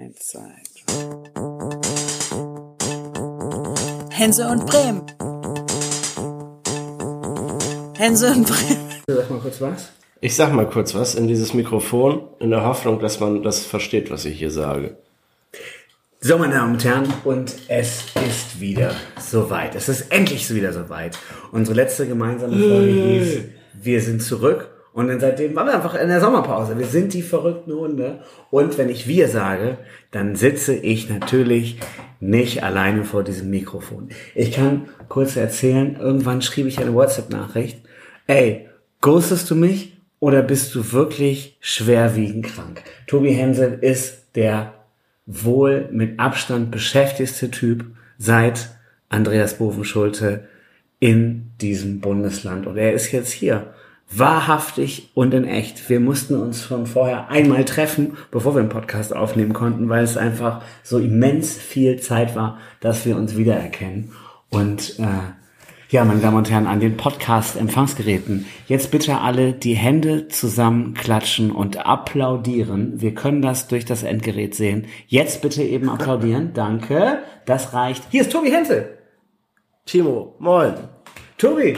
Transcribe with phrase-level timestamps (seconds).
[0.00, 0.40] Eins, zwei,
[4.08, 5.02] Hense und Bremen.
[7.98, 8.90] Hense und Bremen.
[9.06, 9.92] Sag mal kurz was.
[10.22, 14.10] Ich sag mal kurz was in dieses Mikrofon, in der Hoffnung, dass man das versteht,
[14.10, 14.96] was ich hier sage.
[16.20, 19.74] So, meine Damen und Herren, und es ist wieder soweit.
[19.74, 21.18] Es ist endlich wieder soweit.
[21.52, 23.38] Unsere letzte gemeinsame Folge hieß
[23.74, 24.70] Wir sind zurück.
[24.92, 26.78] Und dann seitdem waren wir einfach in der Sommerpause.
[26.78, 28.20] Wir sind die verrückten Hunde.
[28.50, 29.78] Und wenn ich wir sage,
[30.10, 31.78] dann sitze ich natürlich
[32.18, 34.08] nicht alleine vor diesem Mikrofon.
[34.34, 37.80] Ich kann kurz erzählen, irgendwann schrieb ich eine WhatsApp-Nachricht.
[38.26, 38.68] Ey,
[39.00, 42.82] ghostest du mich oder bist du wirklich schwerwiegend krank?
[43.06, 44.74] Tobi Hensel ist der
[45.26, 47.84] wohl mit Abstand beschäftigste Typ
[48.18, 48.70] seit
[49.08, 50.48] Andreas Bovenschulte
[50.98, 52.66] in diesem Bundesland.
[52.66, 53.72] Und er ist jetzt hier.
[54.12, 55.88] Wahrhaftig und in echt.
[55.88, 60.16] Wir mussten uns schon vorher einmal treffen, bevor wir den Podcast aufnehmen konnten, weil es
[60.16, 64.12] einfach so immens viel Zeit war, dass wir uns wiedererkennen.
[64.48, 65.04] Und äh,
[65.90, 68.46] ja, meine Damen und Herren, an den Podcast-Empfangsgeräten.
[68.66, 73.00] Jetzt bitte alle die Hände zusammenklatschen und applaudieren.
[73.00, 74.86] Wir können das durch das Endgerät sehen.
[75.08, 76.52] Jetzt bitte eben applaudieren.
[76.52, 77.18] Danke.
[77.44, 78.04] Das reicht.
[78.10, 78.98] Hier ist Tobi Hensel.
[79.84, 80.74] Timo, moin.
[81.38, 81.76] Tobi,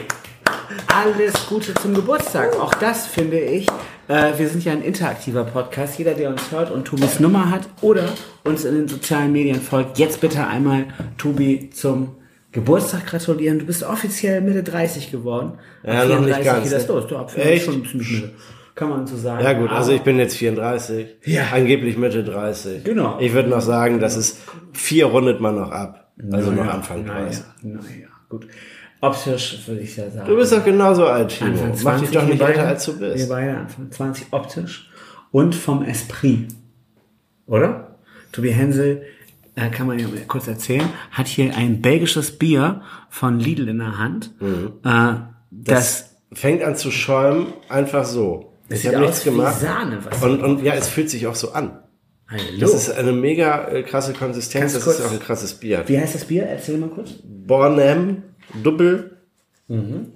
[0.86, 2.58] alles Gute zum Geburtstag.
[2.60, 3.66] Auch das finde ich.
[4.08, 5.98] Äh, wir sind ja ein interaktiver Podcast.
[5.98, 8.08] Jeder, der uns hört und Tobis Nummer hat oder
[8.44, 10.86] uns in den sozialen Medien folgt, jetzt bitte einmal
[11.18, 12.16] Tobi zum
[12.52, 13.58] Geburtstag gratulieren.
[13.58, 15.58] Du bist offiziell Mitte 30 geworden.
[15.82, 16.94] Ja, noch nicht ganz, geht das ne?
[16.94, 17.06] los.
[17.06, 18.30] Du, ab schon ziemlich Mitte.
[18.74, 19.44] Kann man so sagen.
[19.44, 21.48] Ja gut, also ich bin jetzt 34, Ja.
[21.52, 22.84] angeblich Mitte 30.
[22.84, 23.18] Genau.
[23.20, 24.38] Ich würde noch sagen, das ist
[24.72, 27.44] vier rundet man noch ab, also noch Naja, Anfang 30.
[27.62, 28.46] Naja, naja, gut.
[29.02, 30.28] Optisch würde ich ja sagen.
[30.28, 31.50] Du bist doch genauso alt, Timo.
[31.50, 33.28] Anfang Mach dich 20, doch wir nicht beide, älter, als du Wir bist.
[33.28, 34.90] beide Anfang 20 optisch
[35.32, 36.46] und vom Esprit.
[37.46, 37.98] Oder?
[38.30, 39.02] Tobi Hensel,
[39.56, 43.78] äh, kann man ja mal kurz erzählen, hat hier ein belgisches Bier von Lidl in
[43.78, 44.30] der Hand.
[44.40, 44.72] Mhm.
[44.84, 45.14] Äh,
[45.50, 48.54] das, Fängt an zu schäumen, einfach so.
[48.68, 49.60] das Ich habe nichts gemacht.
[49.60, 49.98] Sahne.
[50.02, 51.78] Was Und, und ja, es fühlt sich auch so an.
[52.28, 52.42] Hallo.
[52.60, 54.72] Das ist eine mega äh, krasse Konsistenz.
[54.72, 55.82] Ganz Das ist auch ein krasses Bier.
[55.88, 56.44] wie heißt das Bier?
[56.44, 57.10] Erzähl mal kurz.
[57.24, 58.22] Bornem
[58.62, 59.16] Double.
[59.68, 60.08] Mhm.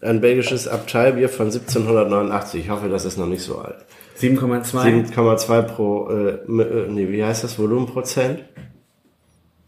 [0.00, 2.64] Ein belgisches Abteilbier von 1789.
[2.64, 3.84] Ich hoffe, das ist noch nicht so alt.
[4.20, 5.12] 7,2.
[5.12, 8.44] 7,2 pro, äh, äh, nee, wie heißt das, Volumenprozent?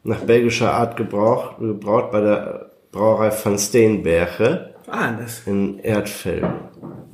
[0.02, 5.42] Nach belgischer Art gebraucht, gebraut bei der Brauerei van Steenberge Ah, das.
[5.46, 6.50] in Erdfelden.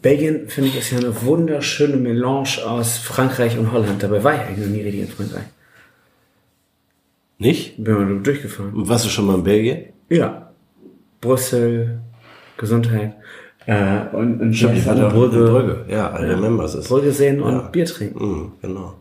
[0.00, 4.02] Belgien, finde ich, ist ja eine wunderschöne Melange aus Frankreich und Holland.
[4.02, 5.44] Dabei war ich eigentlich noch nie richtig in Frankreich.
[7.38, 7.82] Nicht?
[7.82, 8.72] Bin mal durchgefahren.
[8.74, 9.84] Warst du schon mal in Belgien?
[10.08, 10.45] Ja.
[11.20, 12.00] Brüssel,
[12.56, 13.14] Gesundheit.
[13.66, 15.84] Äh, und, und Ich hatte Brügge, Brügge.
[15.88, 16.88] Ja, alle Members ist.
[16.88, 18.24] Brügge sehen und Bier trinken.
[18.24, 18.94] Mhm, genau.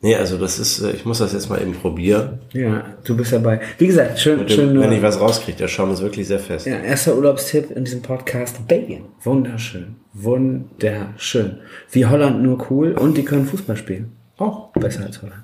[0.00, 2.38] Nee, also das ist, äh, ich muss das jetzt mal eben probieren.
[2.52, 3.60] Ja, du bist dabei.
[3.78, 4.80] Wie gesagt, schön, dem, schön.
[4.80, 6.66] wenn ich was rauskriege, der Schaum ist wirklich sehr fest.
[6.66, 8.66] ja, erster Urlaubstipp in diesem Podcast.
[8.68, 9.06] Belgien.
[9.22, 9.96] Wunderschön.
[10.14, 11.58] Wunderschön.
[11.90, 14.12] Wie Holland nur cool und die können Fußball spielen.
[14.36, 15.42] Auch besser als Holland.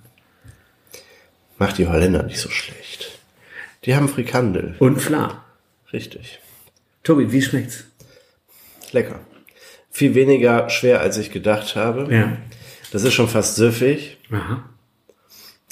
[1.59, 3.19] Macht die Holländer nicht so schlecht.
[3.85, 4.77] Die haben Frikandel.
[4.79, 5.44] Und Fla.
[5.95, 6.41] Richtig.
[7.05, 7.85] Tobi, wie schmeckt's?
[8.91, 9.21] Lecker.
[9.93, 12.13] Viel weniger schwer, als ich gedacht habe.
[12.13, 12.37] Ja.
[12.91, 14.19] Das ist schon fast süffig.
[14.33, 14.69] Aha.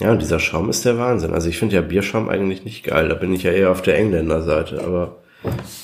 [0.01, 1.35] Ja, und dieser Schaum ist der Wahnsinn.
[1.35, 3.09] Also ich finde ja Bierschaum eigentlich nicht geil.
[3.09, 4.81] Da bin ich ja eher auf der Engländerseite.
[4.85, 5.23] Aber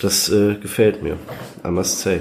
[0.00, 1.16] das äh, gefällt mir.
[1.64, 2.20] I must say.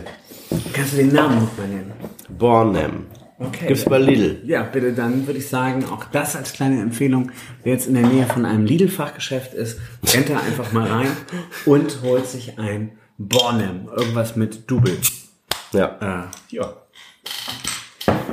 [0.73, 1.93] Kannst du den Namen nochmal nennen?
[2.29, 3.05] Bornem.
[3.39, 3.67] Okay.
[3.67, 4.41] Gibt's bei Lidl.
[4.45, 7.31] Ja, bitte, dann würde ich sagen, auch das als kleine Empfehlung,
[7.63, 9.79] wer jetzt in der Nähe von einem Lidl-Fachgeschäft ist,
[10.11, 11.11] rennt da einfach mal rein
[11.65, 13.89] und holt sich ein Bornem.
[13.95, 14.97] Irgendwas mit Double.
[15.71, 16.29] Ja.
[16.49, 16.73] Äh, ja.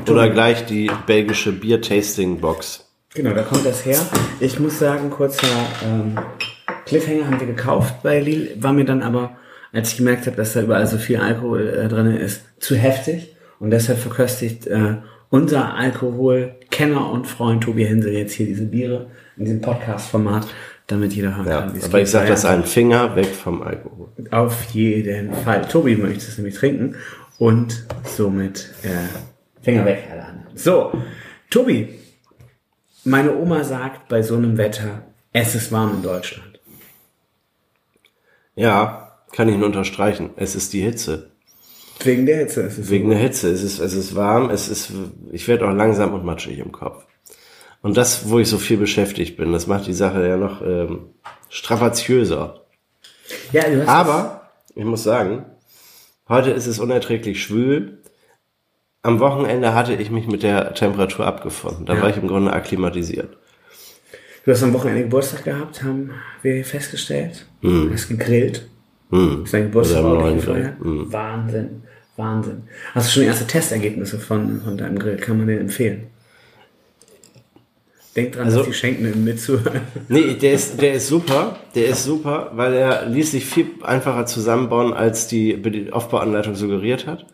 [0.09, 2.87] Oder gleich die belgische Bier-Tasting-Box.
[3.15, 4.01] Genau, da kommt das her.
[4.41, 5.47] Ich muss sagen, kurzer
[5.85, 6.19] ähm,
[6.87, 9.37] Cliffhanger haben wir gekauft bei Lidl, war mir dann aber,
[9.73, 13.34] als ich gemerkt habe, dass da überall so viel Alkohol äh, drin ist, zu heftig.
[13.61, 14.97] Und deshalb verköstigt äh,
[15.31, 20.47] unser Alkoholkenner und Freund Tobi Hensel jetzt hier diese Biere in diesem Podcast-Format,
[20.87, 22.05] damit jeder hören Ja, kann, wie es aber geht.
[22.07, 24.09] ich sage das einen Finger weg vom Alkohol.
[24.31, 25.63] Auf jeden Fall.
[25.63, 26.97] Tobi möchte es nämlich trinken
[27.39, 28.89] und somit äh,
[29.63, 30.57] Finger weg, alle anderen.
[30.57, 30.93] So,
[31.51, 31.89] Tobi,
[33.05, 35.03] meine Oma sagt bei so einem Wetter,
[35.33, 36.61] es ist warm in Deutschland.
[38.55, 40.31] Ja, kann ich nur unterstreichen.
[40.37, 41.31] Es ist die Hitze.
[42.05, 43.51] Wegen der Hitze ist es Wegen der Hitze.
[43.51, 44.91] Es ist, es ist warm, es ist,
[45.33, 47.05] ich werde auch langsam und matschig im Kopf.
[47.83, 51.11] Und das, wo ich so viel beschäftigt bin, das macht die Sache ja noch ähm,
[51.51, 52.63] strapaziöser.
[53.53, 55.45] Ja, Aber, ich muss sagen,
[56.29, 58.03] heute ist es unerträglich schwül,
[59.03, 61.85] am Wochenende hatte ich mich mit der Temperatur abgefunden.
[61.85, 62.03] Da Ja.
[62.03, 63.37] war ich im Grunde akklimatisiert.
[64.45, 66.11] Du hast am Wochenende Geburtstag gehabt, haben
[66.43, 67.47] wir festgestellt.
[67.63, 68.69] Du hast gegrillt.
[69.11, 69.45] Hm.
[69.45, 70.03] Ist dein Geburtstag.
[70.03, 71.13] Hm.
[71.13, 71.83] Wahnsinn,
[72.17, 72.63] Wahnsinn.
[72.95, 75.17] Hast du schon erste Testergebnisse von, von deinem Grill?
[75.17, 76.07] Kann man den empfehlen?
[78.15, 79.81] Denk dran, Also- dass die Schenken mitzuhören.
[80.09, 81.59] Nee, der ist, der ist super.
[81.75, 87.27] Der ist super, weil er ließ sich viel einfacher zusammenbauen, als die Aufbauanleitung suggeriert hat.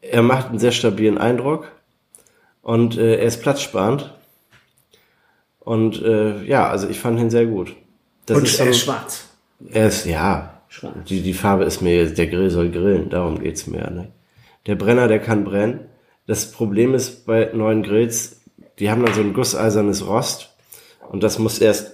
[0.00, 1.72] Er macht einen sehr stabilen Eindruck
[2.62, 4.14] und äh, er ist platzsparend.
[5.58, 7.74] Und äh, ja, also ich fand ihn sehr gut.
[8.26, 9.24] Das Und ist er ist schwarz.
[9.72, 10.94] Er ist, ja, Schwarz.
[11.08, 13.80] die, die Farbe ist mir, der Grill soll grillen, darum geht's mir.
[13.80, 14.12] ja, Ne?
[14.66, 15.80] Der Brenner, der kann brennen.
[16.26, 18.40] Das Problem ist bei neuen Grills,
[18.78, 20.54] die haben dann so ein gusseisernes Rost
[21.10, 21.92] und das muss erst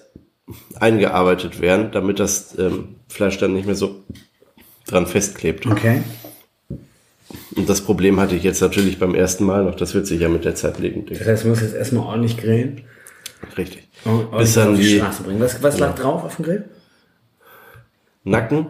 [0.79, 4.03] eingearbeitet werden, damit das ähm, Fleisch dann nicht mehr so
[4.87, 5.67] dran festklebt.
[5.67, 6.03] Okay.
[7.57, 10.29] Und das Problem hatte ich jetzt natürlich beim ersten Mal noch, das wird sich ja
[10.29, 11.07] mit der Zeit legen.
[11.07, 12.83] Das heißt, du musst jetzt erstmal ordentlich grillen.
[13.57, 13.89] Richtig.
[14.05, 15.41] Und ordentlich Bis dann auf die die Straße bringen.
[15.41, 16.65] Was, was lag drauf auf dem Grill?
[18.25, 18.67] Nacken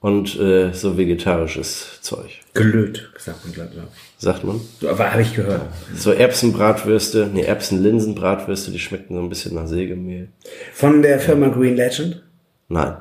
[0.00, 4.22] und äh, so vegetarisches Zeug, Gelöt, sagt man, glaube glaub ich.
[4.22, 4.60] sagt man.
[4.80, 5.62] So, aber habe ich gehört.
[5.94, 10.28] So Erbsenbratwürste, nee, Erbsen-Linsenbratwürste, die schmeckten so ein bisschen nach Sägemehl.
[10.72, 12.22] Von der Firma Green Legend?
[12.68, 12.94] Nein.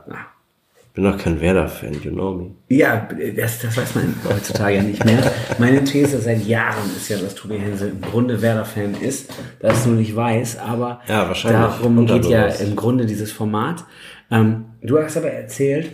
[0.93, 2.51] Bin doch kein Werder-Fan, you know me.
[2.69, 5.29] Ja, das, das weiß man heutzutage ja nicht mehr.
[5.59, 9.29] Meine These seit Jahren ist ja, dass Tobi Hensel im Grunde Werder-Fan ist,
[9.59, 11.59] dass es nur nicht weiß, aber Ja, wahrscheinlich.
[11.79, 13.83] darum geht ja im Grunde dieses Format.
[14.31, 15.91] Ähm, du hast aber erzählt,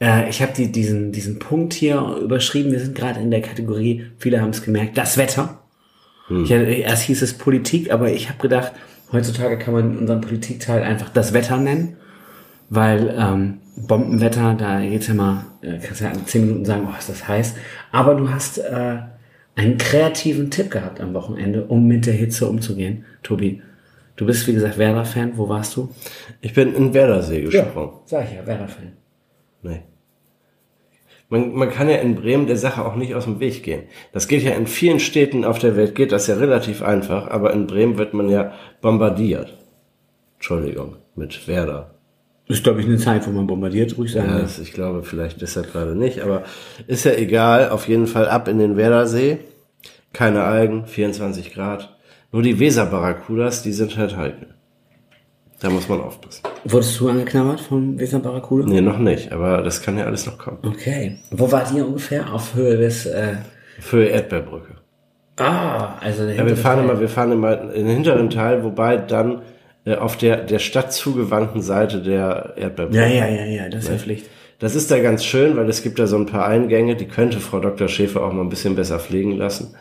[0.00, 4.06] äh, ich habe die, diesen, diesen Punkt hier überschrieben, wir sind gerade in der Kategorie,
[4.18, 5.60] viele haben es gemerkt, das Wetter.
[6.28, 6.44] Hm.
[6.44, 8.72] Ich, erst hieß es Politik, aber ich habe gedacht,
[9.12, 11.96] heutzutage kann man unseren Politikteil einfach das Wetter nennen
[12.68, 16.98] weil ähm, Bombenwetter, da geht's ja mal, äh, kannst ja in zehn Minuten sagen, oh,
[16.98, 17.54] ist das heiß.
[17.92, 18.98] Aber du hast äh,
[19.54, 23.04] einen kreativen Tipp gehabt am Wochenende, um mit der Hitze umzugehen.
[23.22, 23.62] Tobi,
[24.16, 25.36] du bist wie gesagt Werder-Fan.
[25.36, 25.90] Wo warst du?
[26.40, 27.92] Ich bin in Werdersee gesprungen.
[28.04, 28.92] sag ich ja, Werder-Fan.
[29.62, 29.82] Nee.
[31.28, 33.82] Man, man kann ja in Bremen der Sache auch nicht aus dem Weg gehen.
[34.12, 37.52] Das geht ja in vielen Städten auf der Welt, geht das ja relativ einfach, aber
[37.52, 39.56] in Bremen wird man ja bombardiert.
[40.36, 41.96] Entschuldigung, mit Werder.
[42.48, 44.28] Ist, glaube ich, eine Zeit, wo man bombardiert, ruhig sagen.
[44.28, 46.44] Ja, das, ich glaube, vielleicht deshalb gerade nicht, aber
[46.86, 47.70] ist ja egal.
[47.70, 49.38] Auf jeden Fall ab in den Werdersee.
[50.12, 51.95] Keine Algen, 24 Grad.
[52.32, 54.48] Nur die Weser-Barracudas, die sind halt heikel.
[55.60, 56.42] Da muss man aufpassen.
[56.64, 58.66] Wurdest du angeknabbert vom Weser Barracuda?
[58.66, 60.58] Nee, noch nicht, aber das kann ja alles noch kommen.
[60.66, 61.16] Okay.
[61.30, 62.30] Wo wart ihr ungefähr?
[62.32, 63.06] Auf Höhe des...
[63.06, 63.36] Äh,
[63.80, 64.74] Für Erdbeerbrücke.
[65.38, 66.84] ah, also der Ja, wir fahren Teil.
[66.84, 69.42] immer, wir fahren immer in den hinteren Teil, wobei dann
[69.86, 72.98] äh, auf der, der Stadt zugewandten Seite der Erdbeerbrücke.
[73.00, 74.26] Ja, ja, ja, ja, das ist ja Pflicht.
[74.58, 77.40] Das ist da ganz schön, weil es gibt da so ein paar Eingänge, die könnte
[77.40, 77.88] Frau Dr.
[77.88, 79.74] Schäfer auch mal ein bisschen besser pflegen lassen.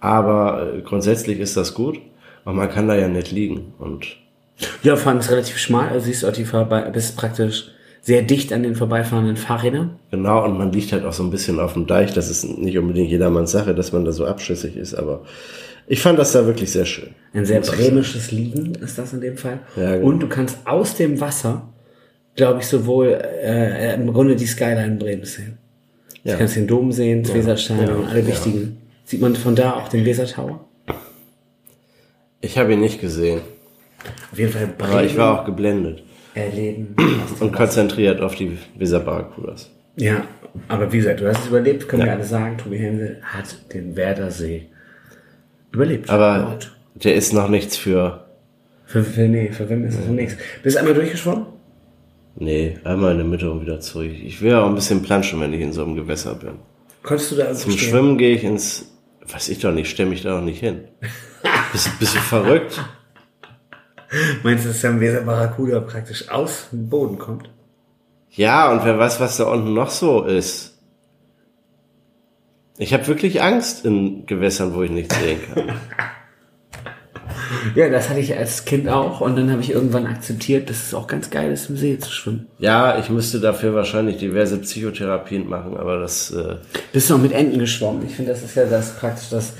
[0.00, 1.98] Aber äh, grundsätzlich ist das gut.
[2.44, 3.74] Und man kann da ja nicht liegen.
[3.78, 4.06] Und
[4.82, 7.68] Ja, vor allem ist es relativ schmal, also siehst du auch die vorbei, bist praktisch
[8.02, 9.96] sehr dicht an den vorbeifahrenden Fahrrädern.
[10.10, 12.14] genau, und man liegt halt auch so ein bisschen auf dem Deich.
[12.14, 15.22] Das ist nicht unbedingt jedermanns Sache, dass man da so abschüssig ist, aber
[15.86, 17.10] ich fand das da wirklich sehr schön.
[17.34, 19.58] Ein sehr bremisches Liegen ist das in dem Fall.
[19.76, 20.06] Ja, genau.
[20.06, 21.68] Und du kannst aus dem Wasser,
[22.36, 23.08] glaube ich, sowohl
[23.42, 25.58] äh, im Grunde die Skyline Bremens sehen.
[26.24, 26.32] Ja.
[26.32, 28.79] Du kannst den Dom sehen, das Weserstein Ja, und alle wichtigen.
[29.10, 30.64] Sieht man von da auch den Wesertower?
[32.40, 33.40] Ich habe ihn nicht gesehen,
[34.30, 36.94] Auf jeden Fall Bremen aber ich war auch geblendet erleben.
[37.40, 39.68] und konzentriert auf die Weser Barracudas.
[39.96, 40.22] ja,
[40.68, 42.14] aber wie gesagt, du hast es überlebt, können wir Ja.
[42.14, 42.56] alle sagen.
[42.56, 44.66] Tobi Hensel hat den Werdersee
[45.72, 46.08] überlebt.
[46.08, 46.72] Aber Gut.
[47.02, 48.26] der ist noch nichts für,
[48.86, 50.36] Für, für, nee, für wem ist das nichts?
[50.62, 51.46] Bist du einmal durchgeschwommen?
[52.36, 54.12] nee, einmal in der Mitte und wieder zurück.
[54.24, 56.52] Ich will ja auch ein bisschen planschen, wenn ich in so einem Gewässer bin.
[57.02, 57.88] Konntest du da also Zum stehen?
[57.90, 58.89] Schwimmen gehe ich ins,
[59.32, 60.88] weiß ich doch nicht, stell mich da doch nicht hin.
[61.72, 62.80] Bist, bist du verrückt?
[64.42, 67.48] Meinst du, dass der Weser Barracuda praktisch aus dem Boden kommt?
[68.30, 70.78] Ja, und wer weiß, was da unten noch so ist.
[72.78, 75.80] Ich habe wirklich Angst in Gewässern, wo ich nichts sehen kann.
[77.74, 80.94] Ja, das hatte ich als Kind auch und dann habe ich irgendwann akzeptiert, dass es
[80.94, 82.46] auch ganz geil ist, im See zu schwimmen.
[82.58, 86.56] Ja, ich müsste dafür wahrscheinlich diverse Psychotherapien machen, aber das, äh,
[86.92, 88.04] Bist du auch mit Enten geschwommen?
[88.06, 89.54] Ich finde, das ist ja das praktisch das,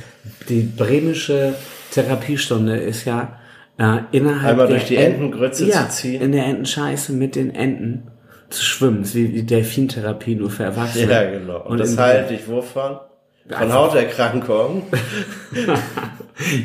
[0.48, 1.54] die bremische
[1.92, 3.36] Therapiestunde ist ja
[3.78, 6.22] äh, innerhalb Einmal der durch die Enten- Entengrütze ja, zu ziehen.
[6.22, 8.04] in der Entenscheiße mit den Enten
[8.50, 9.00] zu schwimmen.
[9.00, 11.10] Das ist wie die Delfintherapie nur für Erwachsene.
[11.12, 11.62] ja, genau.
[11.66, 12.98] Und, das in- halte ich wovon?
[13.48, 14.82] Von Einfach- Hauterkrankungen.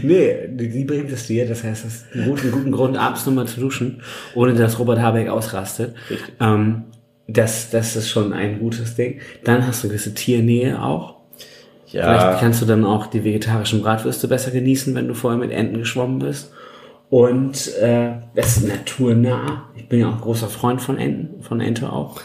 [0.04, 1.46] Nee, die, bringt es dir.
[1.48, 4.02] Das heißt, das ist einen guten, guten Grund, abends nochmal zu duschen,
[4.34, 5.96] ohne dass Robert Habeck ausrastet.
[6.40, 6.84] Ähm,
[7.28, 9.20] das, das ist schon ein gutes Ding.
[9.44, 11.16] Dann hast du gewisse Tiernähe auch.
[11.88, 12.04] Ja.
[12.04, 15.78] Vielleicht kannst du dann auch die vegetarischen Bratwürste besser genießen, wenn du vorher mit Enten
[15.80, 16.52] geschwommen bist.
[17.10, 19.70] Und äh, das ist naturnah.
[19.76, 22.20] Ich bin ja auch großer Freund von Enten, von Ente auch.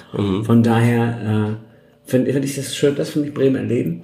[0.45, 1.69] Von daher äh,
[2.10, 4.02] finde find ich das schön, das finde ich Bremen erleben.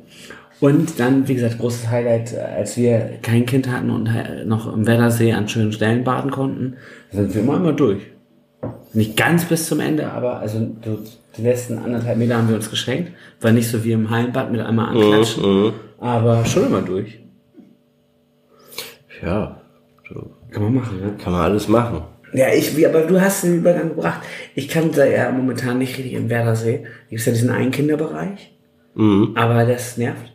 [0.60, 4.72] Und dann, wie gesagt, großes Highlight, äh, als wir kein Kind hatten und äh, noch
[4.72, 6.76] im Werdersee an schönen Stellen baden konnten,
[7.10, 8.00] sind wir immer, immer durch.
[8.94, 10.98] Nicht ganz bis zum Ende, aber also so
[11.36, 13.12] die letzten anderthalb Meter haben wir uns geschenkt.
[13.42, 17.18] War nicht so wie im Hallenbad mit einmal anklatschen, aber schon immer durch.
[19.22, 19.60] Ja,
[20.08, 21.14] so Kann man machen, ne?
[21.22, 22.02] kann man alles machen.
[22.36, 24.20] Ja, ich, wie, aber du hast den Übergang gebracht.
[24.54, 26.84] Ich kann da ja momentan nicht richtig im Werdersee.
[27.08, 28.52] Gibt ja diesen einen Kinderbereich,
[29.34, 30.32] aber das nervt.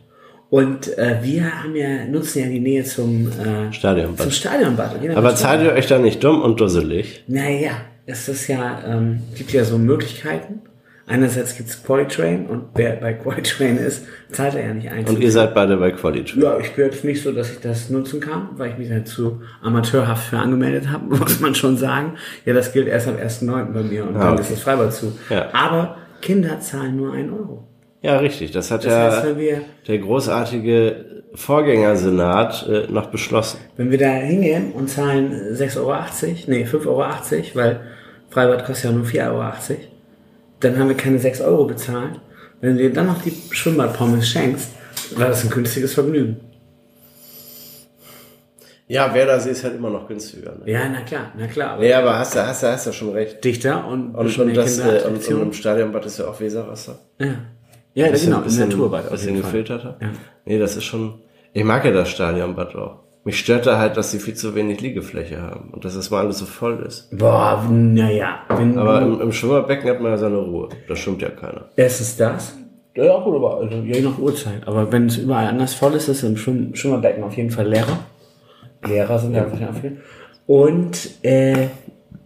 [0.50, 4.20] Und äh, wir haben ja, nutzen ja die Nähe zum, äh, Stadionbad.
[4.20, 5.00] zum Stadionbad.
[5.00, 7.24] Gehen Aber seid ihr euch da nicht dumm und dusselig?
[7.28, 7.70] Naja,
[8.04, 10.60] es ist ja, ähm, gibt ja so Möglichkeiten.
[11.12, 15.16] Einerseits gibt's Qualitrain und wer bei Qualitrain ist, zahlt er ja nicht einzeln.
[15.16, 16.40] Und ihr seid beide bei Quality.
[16.40, 19.04] ja, ich bin jetzt nicht so, dass ich das nutzen kann, weil ich mich da
[19.04, 22.14] zu amateurhaft für angemeldet habe, muss man schon sagen.
[22.46, 23.72] Ja, das gilt erst am 1.9.
[23.72, 24.40] bei mir und dann okay.
[24.40, 25.12] ist das Freibad zu.
[25.28, 25.50] Ja.
[25.52, 27.68] Aber Kinder zahlen nur einen Euro.
[28.00, 28.50] Ja, richtig.
[28.52, 29.26] Das hat Das ja heißt,
[29.88, 33.58] der großartige Vorgängersenat äh, noch beschlossen.
[33.76, 35.94] wenn wir da hingehen und zahlen 6,80 Euro,
[36.46, 37.04] nee, 5,80 Euro,
[37.54, 37.80] weil
[38.30, 39.42] Freibad kostet ja nur 4,80 Euro,
[40.62, 42.20] dann haben wir keine 6 Euro bezahlt.
[42.60, 44.68] Wenn du dir dann noch die Schwimmbadpommes schenkst,
[45.16, 46.36] war das ein günstiges Vergnügen.
[48.88, 50.52] Ja, Werdersee ist halt immer noch günstiger.
[50.52, 50.70] Ne?
[50.70, 51.70] Ja, na klar, na klar.
[51.72, 53.42] Aber Nee, aber hast du, hast du, hast du schon recht.
[53.42, 56.98] dichter und, Und, bisschen und, das, äh, und, und im Stadionbad ist ja auch Weserwasser.
[57.18, 57.34] Ja,
[57.94, 59.96] ja das genau, im bisschen, Naturbad auf bisschen gefilterter.
[60.00, 60.10] Ja.
[60.44, 61.20] Nee, das ist schon,
[61.52, 63.00] ich mag ja das Stadionbad auch.
[63.24, 66.20] Mich stört da halt, dass sie viel zu wenig Liegefläche haben und dass das mal
[66.24, 67.16] alles so voll ist.
[67.16, 70.68] Boah, naja, Aber im, im Schwimmerbecken hat man ja seine Ruhe.
[70.88, 71.66] Da schwimmt ja keiner.
[71.76, 72.56] erstens das.
[72.96, 74.66] Ja, gut, aber also, je nach Uhrzeit.
[74.66, 77.68] Aber wenn es überall anders voll ist, ist es im Schwimm Schwimmerbecken auf jeden Fall
[77.68, 78.00] leerer.
[78.86, 79.98] Lehrer sind ja einfach viel.
[80.46, 81.68] Und äh,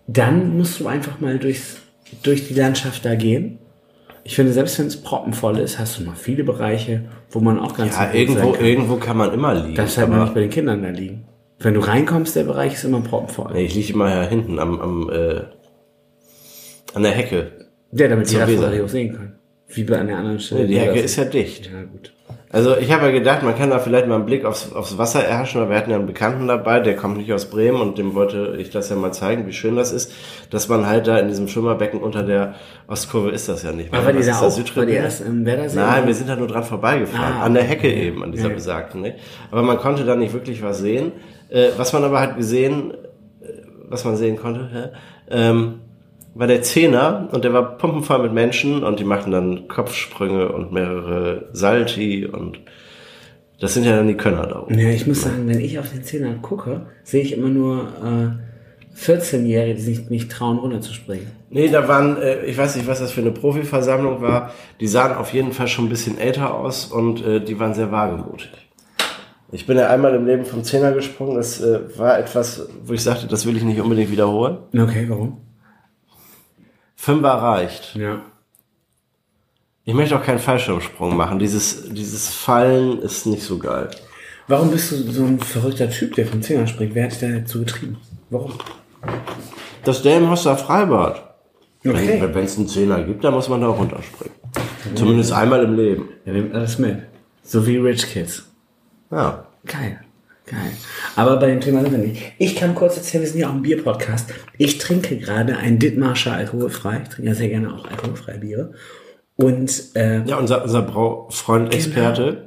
[0.07, 1.77] dann musst du einfach mal durchs,
[2.23, 3.59] durch die Landschaft da gehen.
[4.27, 7.77] Ich finde, selbst wenn es proppenvoll ist, hast du noch viele Bereiche, wo man auch
[7.77, 8.65] ganz Ja, gut irgendwo, kann.
[8.65, 9.77] irgendwo kann man immer liegen.
[9.77, 11.29] Das halt man nicht bei den Kindern da liegen.
[11.61, 13.53] Wenn du reinkommst, der Bereich ist immer proppenvoll.
[13.53, 15.43] Nee, ich liege immer ja hinten am, am äh,
[16.95, 17.53] an der Hecke.
[17.93, 19.39] Der, damit die auch sehen können.
[19.69, 20.63] Wie bei einer anderen Stelle.
[20.63, 21.71] Nee, die Ja, Hecke ist ja dicht.
[21.73, 22.13] Ja, gut.
[22.57, 25.23] Also ich habe ja gedacht, man kann da vielleicht mal einen Blick aufs, aufs Wasser
[25.23, 28.15] erhaschen, weil wir hatten ja einen Bekannten dabei, der kommt nicht aus Bremen und dem
[28.15, 30.11] wollte ich das ja mal zeigen, wie schön das ist,
[30.49, 32.55] dass man halt da in diesem Schwimmerbecken unter der
[32.89, 34.01] Ostkurve ist das ja nicht mehr.
[34.01, 34.93] Aber ist da, auch, war die Südtribüne?
[34.93, 35.79] erst im Werdersee?
[35.79, 37.35] Nein, wir sind da nur dran vorbeigefahren.
[37.35, 37.73] Ah, an der okay.
[37.73, 38.55] Hecke eben, an dieser Ja.
[38.55, 39.03] besagten.
[39.03, 39.17] Nicht?
[39.51, 41.13] Aber man konnte da nicht wirklich was sehen.
[41.51, 42.93] Äh, was man aber halt gesehen,
[43.43, 43.49] äh,
[43.87, 44.89] was man sehen konnte, hä?
[45.31, 45.81] ähm,
[46.37, 50.71] war der Zehner und der war pumpenvoll mit Menschen und die machten dann Kopfsprünge und
[50.71, 52.61] mehrere Salti und
[53.59, 54.79] das sind ja dann die Könner da oben.
[54.79, 59.01] Ja, ich muss sagen, wenn ich auf den Zehnern gucke, sehe ich immer nur äh,
[59.01, 61.29] 14-Jährige, die sich nicht trauen, runterzuspringen.
[61.49, 64.53] Nee, da waren, äh, ich weiß nicht, was das für eine Profiversammlung war.
[64.81, 67.91] Die sahen auf jeden Fall schon ein bisschen älter aus und äh, die waren sehr
[67.91, 68.51] wagemutig.
[69.53, 71.37] Ich bin ja einmal im Leben vom Zehner gesprungen.
[71.37, 74.59] Das äh, war etwas, wo ich sagte, das will ich nicht unbedingt wiederholen.
[74.77, 75.46] Okay, warum?
[77.07, 77.95] Fünfer reicht.
[77.95, 78.21] Ja.
[79.85, 81.39] Ich möchte auch keinen Fallschirmsprung machen.
[81.39, 83.91] Dieses, dieses Fallen ist nicht so geil.
[84.49, 86.97] Warum bist du so ein verrückter Typ, der vom Zehner springt?
[86.97, 87.99] Wer hat dich da dazu getrieben?
[88.31, 88.55] Warum?
[89.85, 91.23] Das Delmenhorster Freibad.
[91.87, 92.21] Okay.
[92.33, 94.35] Wenn es einen Zehner gibt, dann muss man da runterspringen.
[94.97, 96.09] Zumindest einmal im Leben.
[96.25, 97.03] Er nimmt alles mit.
[97.45, 98.51] So wie Rich Kids.
[99.13, 99.47] Ja.
[99.65, 100.01] Geil.
[100.47, 100.73] Geil.
[101.17, 102.23] Aber bei dem Thema sind wir nicht.
[102.39, 104.33] Ich kann kurz erzählen, wir sind ja auch ein Bier-Podcast.
[104.59, 107.01] Ich trinke gerade ein Dittmarscher alkoholfrei.
[107.03, 108.73] Ich trinke ja sehr gerne auch alkoholfreie Biere.
[109.37, 112.47] Und äh, Ja, unser, unser Braufreund Experte,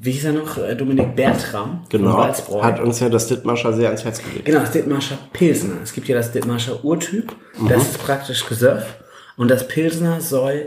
[0.00, 0.58] wie hieß er noch?
[0.58, 1.84] Äh, Dominik Bertram.
[1.88, 2.18] genau,
[2.62, 4.44] hat uns ja das Dithmarscher sehr ans Herz gelegt.
[4.44, 5.76] Genau, das Dithmarscher Pilsner.
[5.82, 7.34] Es gibt ja das Dithmarscher Urtyp.
[7.68, 8.96] Das ist praktisch Gesöff.
[9.36, 10.66] Und das Pilsner soll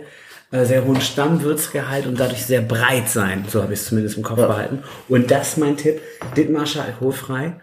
[0.51, 3.45] äh, sehr hohen Stammwürzgehalt und dadurch sehr breit sein.
[3.47, 4.83] So habe ich es zumindest im Kopf behalten.
[5.07, 6.01] Und das ist mein Tipp.
[6.35, 7.53] Dithmarscher alkoholfrei.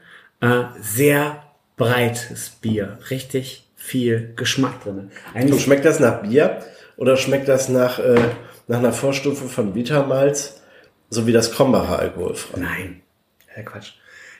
[0.40, 1.42] Äh, sehr
[1.76, 2.98] breites Bier.
[3.10, 4.98] Richtig viel Geschmack drin.
[4.98, 6.60] Und Eigentlich schmeckt das nach Bier
[6.96, 8.20] oder schmeckt das nach, äh,
[8.66, 10.62] nach einer Vorstufe von Vitamalz,
[11.10, 12.60] so wie das Krombacher alkoholfrei?
[12.60, 13.00] Nein,
[13.46, 13.92] Herr Quatsch.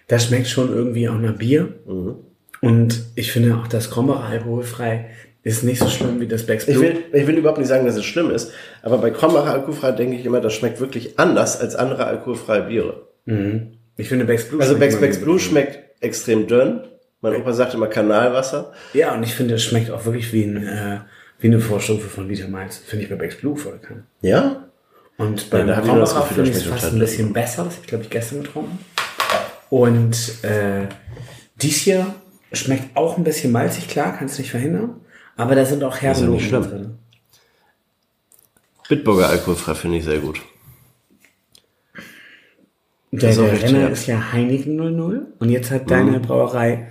[0.06, 1.74] Das schmeckt schon irgendwie auch nach Bier.
[2.60, 5.10] Und ich finde auch das Krombacher alkoholfrei
[5.48, 6.84] ist nicht so schlimm wie das Becks Ich Blue.
[6.84, 8.52] will, ich will überhaupt nicht sagen, dass es schlimm ist,
[8.82, 13.08] aber bei Krombacher alkoholfrei denke ich immer, das schmeckt wirklich anders als andere alkoholfreie Biere.
[13.96, 16.80] Ich finde Becks Blue Also Becks, Becks Blue schmeckt extrem dünn.
[17.20, 18.72] Mein Opa sagt immer Kanalwasser.
[18.94, 21.00] Ja, und ich finde, es schmeckt auch wirklich wie, ein, äh,
[21.40, 22.78] wie eine Vorstufe von Liter Malz.
[22.78, 24.04] Finde ich bei Becks Blue vollkommen.
[24.22, 24.68] Ja?
[25.18, 27.64] Und da ich ja, Brauerau Gefühl, finde ich es schmeckt fast total ein bisschen besser.
[27.64, 28.78] Das habe ich, glaube ich, gestern getrunken.
[29.68, 30.86] Und äh,
[31.56, 32.14] dies hier
[32.52, 35.00] schmeckt auch ein bisschen malzig, klar, kannst nicht verhindern.
[35.38, 36.98] Aber da sind auch herbe ja drin.
[38.88, 40.40] Bitburger alkoholfrei finde ich sehr gut.
[43.12, 46.88] Der, der Renner ist ja Heineken 00 und jetzt hat deine Brauerei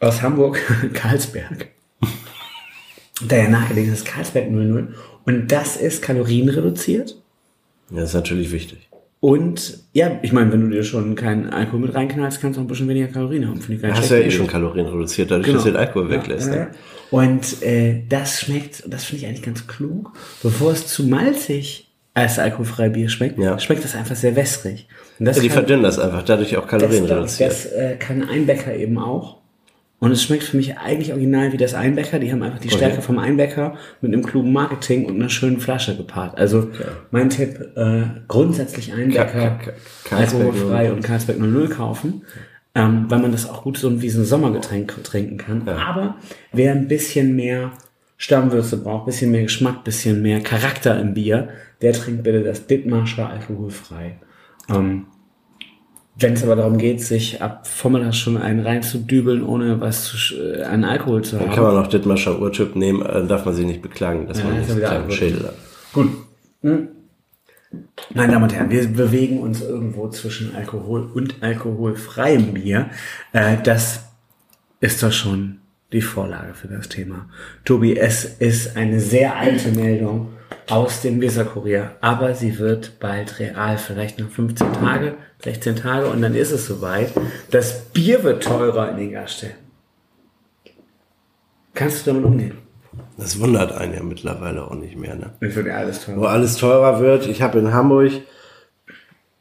[0.00, 0.60] aus Hamburg
[0.94, 1.68] Karlsberg.
[3.28, 4.94] da ja nachgelegt ist Karlsberg 00
[5.26, 7.16] und das ist kalorienreduziert.
[7.90, 8.88] Ja, das ist natürlich wichtig.
[9.20, 12.64] Und ja, ich meine, wenn du dir schon keinen Alkohol mit reinknallst, kannst du auch
[12.64, 13.60] ein bisschen weniger Kalorien haben.
[13.60, 15.76] Finde ich gar Du nicht hast ja eh schon Kalorien reduziert, dadurch, dass du den
[15.76, 16.48] Alkohol weglässt.
[16.48, 16.70] Ja, ne?
[17.12, 21.88] Und äh, das schmeckt, und das finde ich eigentlich ganz klug, bevor es zu malzig
[22.14, 23.58] als alkoholfreie Bier schmeckt, Ja.
[23.58, 24.88] schmeckt das einfach sehr wässrig.
[25.18, 27.50] Und das Ja, die kann- verdünnen das einfach, dadurch auch Kalorien das, reduziert.
[27.50, 29.38] das äh, kann Einbecker eben auch.
[29.98, 32.18] Und es schmeckt für mich eigentlich original wie das Einbecker.
[32.18, 35.96] Die haben einfach die Stärke vom Einbecker mit einem klugen Marketing und einer schönen Flasche
[35.96, 36.36] gepaart.
[36.36, 36.70] Also
[37.12, 39.72] mein Tipp, äh, grundsätzlich Einbecker, Ka- Ka-
[40.04, 40.92] Karlsberg alkoholfrei 00.
[40.96, 42.22] und Karlsberg 00 kaufen.
[42.74, 45.68] Ähm, weil man das auch gut so wie so ein Sommergetränk trinken kann.
[45.68, 46.16] Aber
[46.52, 47.72] wer ein bisschen mehr
[48.16, 51.48] Stammwürze braucht, bisschen mehr Geschmack, bisschen mehr Charakter im Bier,
[51.82, 54.18] der trinkt bitte das Dittmarscher alkoholfrei.
[54.70, 55.06] Ähm,
[56.16, 60.62] wenn es aber darum geht, sich ab Vormittag schon einen reinzudübeln, ohne was zu, äh,
[60.62, 61.54] an Alkohol zu Dann haben.
[61.54, 64.52] kann man noch Dittmarscher Urtyp nehmen, äh, dann darf man sich nicht beklagen, dass man
[64.60, 65.16] ist nicht ja einen wieder kleinen Alkohol.
[65.16, 65.54] Schädel hat.
[65.92, 66.08] Gut.
[66.62, 66.88] Hm.
[68.14, 72.90] Meine Damen und Herren, wir bewegen uns irgendwo zwischen Alkohol und alkoholfreiem Bier.
[73.32, 74.04] Äh, das
[74.80, 75.58] ist doch schon
[75.92, 77.28] die Vorlage für das Thema.
[77.64, 80.32] Tobi, es ist eine sehr alte Meldung
[80.68, 86.22] aus dem Weserkurier, aber sie wird bald real, vielleicht noch 15 Tage, 16 Tage und
[86.22, 87.12] dann ist es soweit.
[87.50, 89.62] Das Bier wird teurer in den Gaststätten.
[91.74, 92.61] Kannst du damit umgehen?
[93.16, 95.14] Das wundert einen ja mittlerweile auch nicht mehr.
[95.14, 95.32] Ne?
[95.40, 96.20] Es wird ja alles teurer.
[96.20, 97.26] Wo alles teurer wird.
[97.26, 98.12] Ich habe in Hamburg,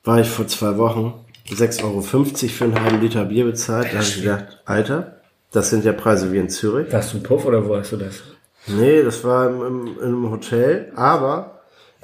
[0.03, 1.13] war ich vor zwei Wochen,
[1.49, 3.87] 6,50 Euro für einen halben Liter Bier bezahlt.
[3.87, 5.17] Da habe ich gedacht, Alter,
[5.51, 6.91] das sind ja Preise wie in Zürich.
[6.91, 8.21] Warst du ein Puff oder wo hast du das?
[8.67, 11.61] Nee, das war im, im, einem Hotel, aber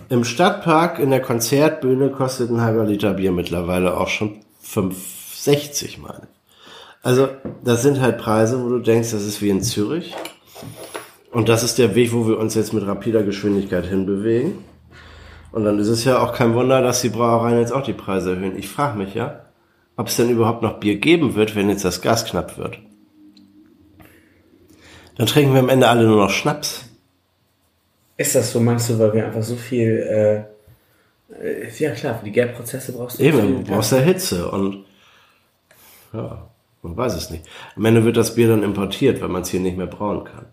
[0.10, 6.24] im Stadtpark in der Konzertbühne kostet ein halber Liter Bier mittlerweile auch schon 5,60 meine
[6.24, 6.38] ich.
[7.04, 7.30] Also
[7.64, 10.14] das sind halt Preise, wo du denkst, das ist wie in Zürich.
[11.32, 14.63] Und das ist der Weg, wo wir uns jetzt mit rapider Geschwindigkeit hinbewegen.
[15.52, 18.32] Und dann ist es ja auch kein Wunder, dass die Brauereien jetzt auch die Preise
[18.32, 18.58] erhöhen.
[18.58, 19.42] Ich frage mich ja,
[19.96, 22.80] ob es denn überhaupt noch Bier geben wird, wenn jetzt das Gas knapp wird.
[25.16, 26.86] Dann trinken wir am Ende alle nur noch Schnaps.
[28.18, 30.48] Ist das so, meinst du, weil wir einfach so viel,
[31.32, 34.86] äh, äh, ja klar, für die Gärprozesse brauchst du Eben, du brauchst ja Hitze und
[36.13, 36.48] ja,
[36.84, 37.46] man weiß es nicht.
[37.76, 40.46] Am Ende wird das Bier dann importiert, weil man es hier nicht mehr brauen kann.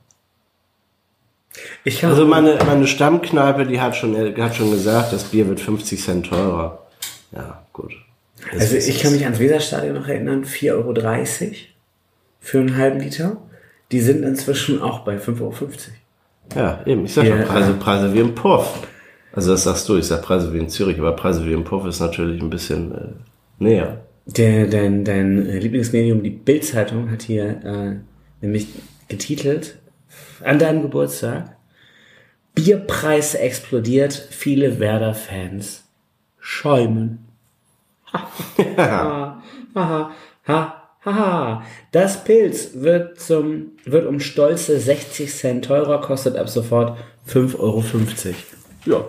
[1.85, 6.03] Ich Also meine, meine Stammkneipe, die hat schon, hat schon gesagt, das Bier wird 50
[6.03, 6.87] Cent teurer.
[7.33, 7.93] Ja, gut.
[8.53, 11.55] Das also ich kann mich ans Weserstadion noch erinnern, 4,30 Euro
[12.41, 13.37] für einen halben Liter.
[13.93, 15.53] Die sind inzwischen auch bei 5,50 Euro.
[16.55, 17.05] Ja, eben.
[17.05, 17.77] Ich sag Ja, Preise, ja.
[17.79, 18.87] Preise wie im Puff.
[19.33, 21.87] Also das sagst du, ich sag Preise wie in Zürich, aber Preise wie im Puff
[21.87, 22.99] ist natürlich ein bisschen äh,
[23.59, 24.01] näher.
[24.27, 28.69] Der, dein, dein äh, Lieblingsmedium, die Bild-Zeitung, hat hier äh, nämlich
[29.09, 29.77] getitelt,
[30.43, 31.57] an deinem Geburtstag,
[32.55, 35.85] Bierpreis explodiert, viele Werder-Fans
[36.39, 37.27] schäumen.
[38.77, 39.43] Ha,
[39.75, 40.13] ha,
[40.47, 41.63] ha, ha.
[41.91, 46.97] Das Pilz wird zum, wird um stolze 60 Cent teurer, kostet ab sofort
[47.29, 47.83] 5,50 Euro.
[48.85, 49.05] Ja,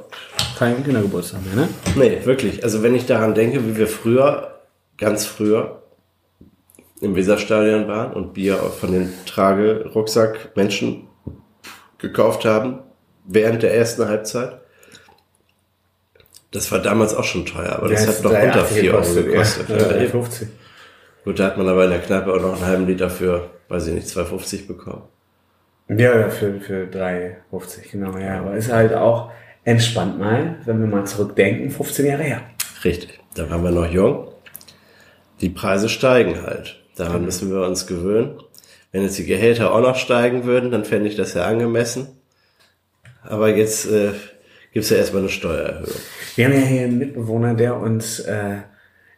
[0.58, 1.70] kein Kindergeburtstag mehr, ne?
[1.96, 2.64] Nee, wirklich.
[2.64, 4.62] Also wenn ich daran denke, wie wir früher,
[4.98, 5.84] ganz früher,
[7.06, 11.08] im Weserstadion waren und Bier von den Trage-Rucksack-Menschen
[11.98, 12.80] gekauft haben,
[13.26, 14.60] während der ersten Halbzeit.
[16.52, 19.70] Das war damals auch schon teuer, aber das hat noch unter 4 Euro gekostet.
[19.70, 20.12] Ja, Ja, ja, eben.
[20.12, 20.48] 50.
[21.24, 23.88] Gut, da hat man aber in der Kneipe auch noch einen halben Liter für, weiß
[23.88, 25.04] ich nicht, 2,50 bekommen.
[25.90, 28.40] Ja, ja, für, für 3,50, genau, ja.
[28.40, 29.32] Aber ist halt auch
[29.64, 32.42] entspannt mal, wenn wir mal zurückdenken, 15 Jahre her.
[32.84, 33.20] Richtig.
[33.36, 34.30] Da waren wir noch jung.
[35.42, 36.85] Die Preise steigen halt.
[36.96, 38.40] Daran müssen wir uns gewöhnen.
[38.92, 42.08] Wenn jetzt die Gehälter auch noch steigen würden, dann fände ich das ja angemessen.
[43.24, 44.12] Aber jetzt äh,
[44.72, 45.92] gibt's ja erstmal eine Steuererhöhung.
[46.36, 48.58] Wir haben ja hier einen Mitbewohner, der uns, äh,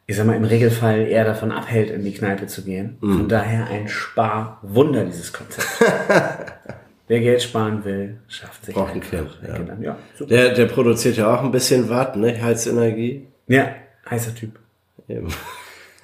[0.05, 2.97] ich sag mal, im Regelfall eher davon abhält, in die Kneipe zu gehen.
[3.01, 3.17] Mhm.
[3.17, 5.67] Von daher ein Sparwunder, dieses Konzept.
[7.07, 9.55] Wer Geld sparen will, schafft sich Braucht ein einfach Kind, ja.
[9.55, 9.81] Kind an.
[9.81, 9.97] Ja.
[10.19, 12.41] Der, der produziert ja auch ein bisschen Watt, ne?
[12.41, 13.27] Heizenergie.
[13.47, 13.75] ja,
[14.09, 14.59] heißer Typ.
[15.07, 15.29] Eben.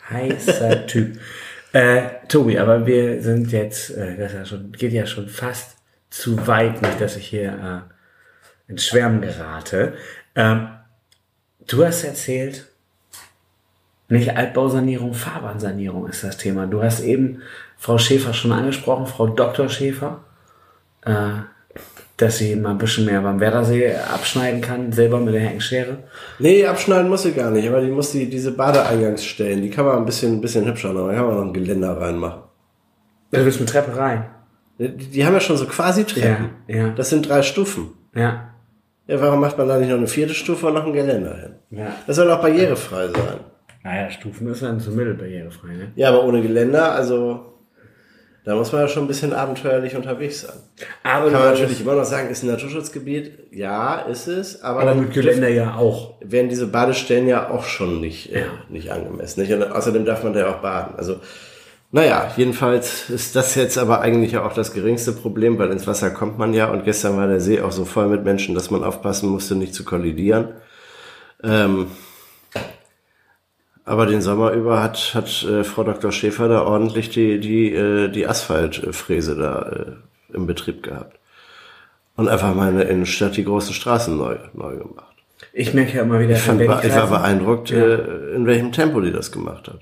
[0.09, 1.17] Heißer Typ.
[1.73, 5.77] Äh, Tobi, aber wir sind jetzt, äh, das ja schon, geht ja schon fast
[6.09, 7.83] zu weit, nicht, dass ich hier
[8.67, 9.93] äh, ins Schwärmen gerate.
[10.35, 10.69] Ähm,
[11.67, 12.67] Du hast erzählt,
[14.09, 16.67] nicht Altbausanierung, Fahrbahnsanierung ist das Thema.
[16.67, 17.41] Du hast eben
[17.77, 19.69] Frau Schäfer schon angesprochen, Frau Dr.
[19.69, 20.23] Schäfer,
[21.05, 21.39] äh,
[22.17, 25.97] dass sie mal ein bisschen mehr beim Werdersee abschneiden kann, selber mit der Heckenschere.
[26.39, 29.97] Nee, abschneiden muss sie gar nicht, aber die muss die, diese Badeeingangsstellen, die kann man
[29.97, 31.07] ein bisschen, ein bisschen hübscher machen.
[31.07, 32.43] Da kann man noch ein Geländer reinmachen.
[33.31, 34.25] Du willst mit Treppe rein.
[34.77, 36.49] Die, die haben ja schon so quasi Treppen.
[36.67, 36.89] Ja, ja.
[36.89, 37.89] Das sind drei Stufen.
[38.15, 38.49] Ja.
[39.07, 41.55] Ja, warum macht man da nicht noch eine vierte Stufe und noch ein Geländer hin?
[41.71, 41.95] Ja.
[42.07, 43.39] Das soll auch barrierefrei sein.
[43.83, 45.91] Naja, Stufen ist dann so mittelbarrierefrei, ne?
[45.95, 47.52] Ja, aber ohne Geländer, also
[48.45, 50.57] da muss man ja schon ein bisschen abenteuerlich unterwegs sein.
[51.03, 53.31] Aber, Kann man natürlich immer noch sagen, ist ein Naturschutzgebiet.
[53.51, 56.15] Ja, ist es, aber, aber dann mit Geländer ja auch.
[56.21, 59.41] werden diese Badestellen ja auch schon nicht, äh, nicht angemessen.
[59.41, 59.53] Nicht?
[59.53, 60.95] Und außerdem darf man da ja auch baden.
[60.97, 61.21] Also,
[61.91, 66.09] naja, jedenfalls ist das jetzt aber eigentlich ja auch das geringste Problem, weil ins Wasser
[66.09, 68.83] kommt man ja und gestern war der See auch so voll mit Menschen, dass man
[68.83, 70.49] aufpassen musste, nicht zu kollidieren.
[71.43, 71.87] Ähm,
[73.85, 76.11] aber den Sommer über hat, hat äh, Frau Dr.
[76.11, 81.17] Schäfer da ordentlich die, die, äh, die Asphaltfräse da äh, im Betrieb gehabt.
[82.15, 85.15] Und einfach mal in der Innenstadt die großen Straßen neu, neu gemacht.
[85.51, 87.77] Ich merke ja immer wieder, Ich, fand, ich war beeindruckt, Ja.
[87.77, 89.79] äh, in welchem Tempo die das gemacht hat.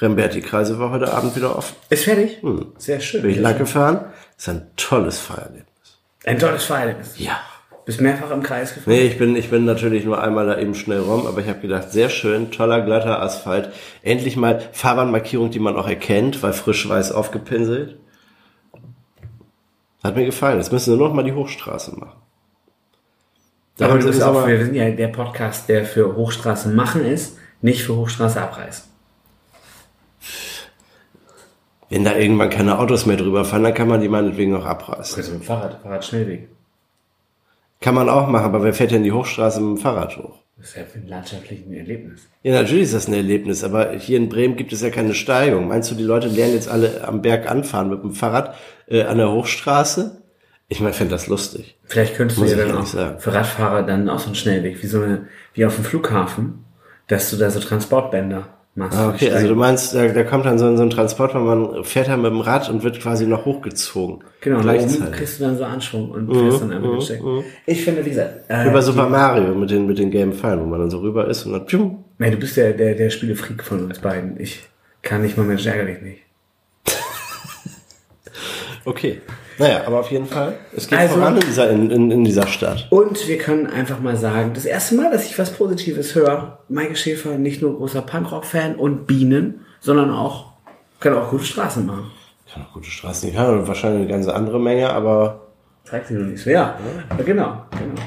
[0.00, 1.76] Remberti-Kreise war heute Abend wieder offen.
[1.90, 2.42] Ist fertig?
[2.78, 3.22] Sehr schön.
[3.22, 4.06] Bin ich lang gefahren.
[4.36, 5.66] Ist ein tolles Feierlebnis.
[6.24, 7.14] Ein tolles Feierlebnis.
[7.18, 7.38] Ja.
[7.84, 8.94] Bist mehrfach im Kreis gefahren?
[8.94, 11.58] Nee, ich bin, ich bin natürlich nur einmal da eben schnell rum, aber ich habe
[11.58, 13.72] gedacht, sehr schön, toller, glatter Asphalt.
[14.02, 17.98] Endlich mal Fahrbahnmarkierung, die man auch erkennt, weil frisch weiß aufgepinselt.
[20.04, 20.58] Hat mir gefallen.
[20.58, 22.18] Jetzt müssen wir nur noch mal die Hochstraße machen.
[23.78, 27.38] Da aber du bist auch, wir sind ja der Podcast, der für Hochstraße machen ist,
[27.62, 28.84] nicht für Hochstraße abreißen.
[31.88, 35.16] Wenn da irgendwann keine Autos mehr drüber fahren, dann kann man die meinetwegen auch abreißen.
[35.16, 36.48] Also mit dem Fahrrad, Fahrradschnellweg.
[37.82, 40.38] Kann man auch machen, aber wer fährt denn die Hochstraße mit dem Fahrrad hoch?
[40.56, 42.28] Das ist ja für ein landschaftliches Erlebnis.
[42.44, 45.66] Ja, natürlich ist das ein Erlebnis, aber hier in Bremen gibt es ja keine Steigung.
[45.66, 48.54] Meinst du, die Leute lernen jetzt alle am Berg anfahren mit dem Fahrrad
[48.86, 50.22] äh, an der Hochstraße?
[50.68, 51.76] Ich meine, fände das lustig.
[51.84, 53.18] Vielleicht könntest Muss du ja dann auch sagen.
[53.18, 56.64] für Radfahrer dann auch so einen Schnellweg, wie so eine, wie auf dem Flughafen,
[57.08, 58.48] dass du da so Transportbänder.
[58.78, 61.84] Ah, okay, also du meinst, da, da kommt dann so, ein- so ein Transporter, man
[61.84, 64.24] fährt dann mit dem Rad und wird quasi noch hochgezogen.
[64.40, 65.12] Genau, gleichzeitig.
[65.12, 67.20] kriegst du dann so Anschwung und fährst dann einfach mit Steck.
[67.66, 70.64] Ich finde, wie gesagt, äh, Über Super Mario mit den, mit den gelben Pfeilen, wo
[70.64, 72.02] man dann so rüber ist und dann tschum.
[72.18, 74.40] nee, du bist der, der, der Spielefreak von uns beiden.
[74.40, 74.62] Ich
[75.02, 76.22] kann nicht mal Mensch ärgerlich nicht.
[78.84, 79.20] Okay.
[79.62, 82.46] Naja, aber auf jeden Fall, es geht Also- voran in dieser, in, in, in dieser
[82.46, 82.88] Stadt.
[82.90, 86.96] Und wir können einfach mal sagen, das erste Mal, dass ich was Positives höre, Michael
[86.96, 90.46] Schäfer nicht nur großer Punkrock-Fan und Bienen, sondern auch,
[91.00, 92.10] kann auch gute Straßen machen.
[92.52, 95.40] Kann auch gute Straßen, habe wahrscheinlich eine ganz andere Menge, aber
[95.84, 96.50] Zeigt sich noch nicht so.
[96.50, 96.76] Ja,
[97.18, 97.56] genau, genau.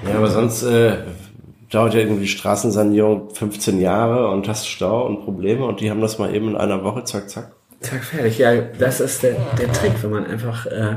[0.10, 0.94] Ja, aber sonst äh,
[1.70, 6.18] dauert ja irgendwie Straßensanierung 15 Jahre und hast Stau und Probleme und die haben das
[6.20, 7.52] mal eben in einer Woche, zack, zack.
[7.82, 8.38] Zack, fertig.
[8.39, 10.96] Ja, das ist der, der Trick, wenn man einfach äh,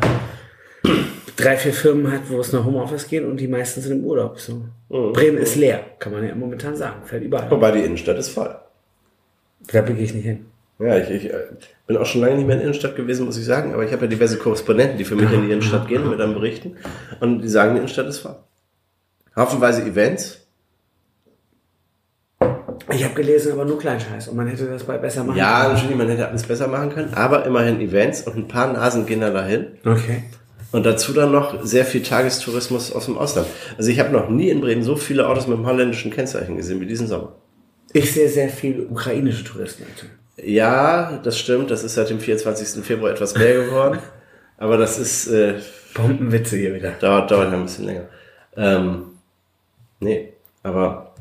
[1.36, 4.38] drei, vier Firmen hat, wo es nach Homeoffice geht und die meisten sind im Urlaub.
[4.40, 4.62] So.
[4.88, 7.02] Bremen ist leer, kann man ja momentan sagen.
[7.04, 7.50] Fällt überall.
[7.50, 8.54] Wobei die Innenstadt ist voll.
[9.72, 10.46] Da gehe ich nicht hin.
[10.80, 11.34] Ja, ich, ich äh,
[11.88, 13.92] bin auch schon lange nicht mehr in der Innenstadt gewesen, muss ich sagen, aber ich
[13.92, 16.76] habe ja diverse Korrespondenten, die für mich in die Innenstadt gehen und mir dann berichten
[17.20, 18.36] und die sagen, die Innenstadt ist voll.
[19.34, 20.46] Haufenweise Events.
[22.92, 25.74] Ich habe gelesen, aber nur Kleinscheiß und man hätte das bald besser machen Ja, können.
[25.74, 29.20] natürlich, man hätte alles besser machen können, aber immerhin Events und ein paar Nasen gehen
[29.20, 29.66] da dahin.
[29.84, 30.22] Okay.
[30.70, 33.46] Und dazu dann noch sehr viel Tagestourismus aus dem Ausland.
[33.78, 36.80] Also ich habe noch nie in Bremen so viele Autos mit dem holländischen Kennzeichen gesehen
[36.80, 37.32] wie diesen Sommer.
[37.94, 39.84] Ich sehe sehr viele ukrainische Touristen.
[40.36, 41.70] Ja, das stimmt.
[41.70, 42.84] Das ist seit dem 24.
[42.84, 43.98] Februar etwas mehr geworden.
[44.58, 45.54] Aber das ist, äh,
[45.94, 46.92] Bombenwitze hier wieder.
[46.92, 48.08] dauert, dauert ja ein bisschen länger.
[48.56, 49.02] Ähm,
[50.00, 51.14] nee, aber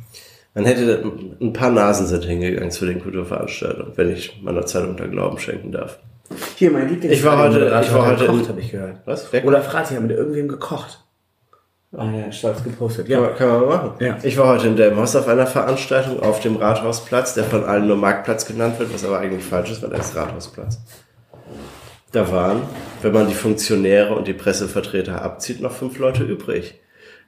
[0.53, 1.03] man hätte,
[1.39, 5.71] ein paar Nasen sind hingegangen zu den Kulturveranstaltungen, wenn ich meiner Zeit unter Glauben schenken
[5.71, 5.99] darf.
[6.56, 8.98] Hier, mein Lieblings Ich war heute- ich war heute gekocht, habe ich gehört.
[9.06, 9.32] Was?
[9.32, 11.00] Wer- Oder Frati haben mit irgendwem gekocht.
[11.96, 13.08] Ah ja, stolz gepostet.
[13.08, 13.22] Kann Ja.
[13.22, 13.92] man, kann man mal machen.
[14.00, 14.18] Ja.
[14.22, 17.96] Ich war heute in Delmhorst auf einer Veranstaltung auf dem Rathausplatz, der von allen nur
[17.96, 20.80] Marktplatz genannt wird, was aber eigentlich falsch ist, weil er ist Rathausplatz.
[22.12, 22.62] Da waren,
[23.02, 26.80] wenn man die Funktionäre und die Pressevertreter abzieht, noch fünf Leute übrig,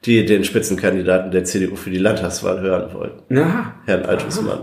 [0.05, 3.37] die den Spitzenkandidaten der CDU für die Landtagswahl hören wollten.
[3.37, 3.73] Aha.
[3.85, 4.59] Herrn Altusmann.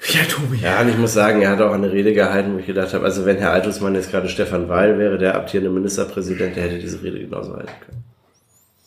[0.00, 0.58] Ja, Tobi.
[0.58, 3.04] Ja, und ich muss sagen, er hat auch eine Rede gehalten, wo ich gedacht habe,
[3.04, 7.02] also wenn Herr Altusmann jetzt gerade Stefan Weil wäre, der amtierende Ministerpräsident, der hätte diese
[7.02, 8.04] Rede genauso halten können.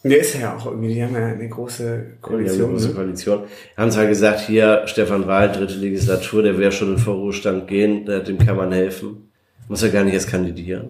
[0.03, 2.71] Der ist ja auch irgendwie, die haben ja eine große Wir haben eine Koalition.
[2.71, 2.93] große ne?
[2.95, 3.39] Koalition.
[3.75, 7.67] Wir haben zwar gesagt, hier, Stefan Wahl, dritte Legislatur, der will ja schon in Vorruhestand
[7.67, 9.29] gehen, dem kann man helfen.
[9.67, 10.89] Muss ja gar nicht erst kandidieren.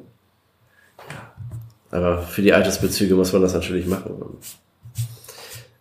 [1.10, 1.98] Ja.
[1.98, 4.38] Aber für die Altersbezüge muss man das natürlich machen.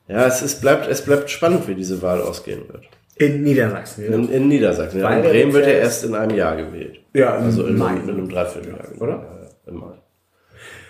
[0.09, 2.89] Ja, es ist, bleibt, es bleibt spannend, wie diese Wahl ausgehen wird.
[3.21, 4.05] In Niedersachsen.
[4.07, 5.01] In, in Niedersachsen.
[5.01, 7.01] Ja, Weil in Bremen wird er ja erst in einem Jahr gewählt.
[7.13, 7.89] Ja, im also in, Mai.
[7.91, 8.87] einem- in einem Dreivierteljahr.
[8.93, 9.03] genau.
[9.05, 9.13] Oder?
[9.13, 9.93] Ja, ja, im Mai.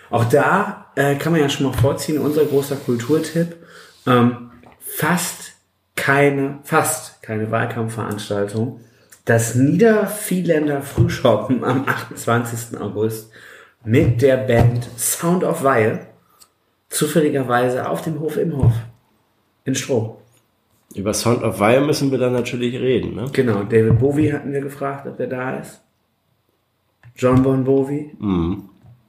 [0.09, 3.55] Auch da äh, kann man ja schon mal vorziehen, unser großer Kulturtipp,
[4.07, 5.53] ähm, fast
[5.97, 8.79] keine, fast keine Wahlkampfveranstaltung.
[9.25, 12.79] Das Niedervieländer Frühschoppen am 28.
[12.79, 13.29] August
[13.83, 16.07] mit der Band Sound of Weihe
[16.89, 18.73] zufälligerweise auf dem Hof im Hof
[19.65, 20.20] in Stroh.
[20.95, 23.15] Über Sound of Fire müssen wir dann natürlich reden.
[23.15, 23.29] Ne?
[23.31, 25.81] Genau, David Bowie hatten wir gefragt, ob der da ist.
[27.15, 28.11] John Bon Bowie.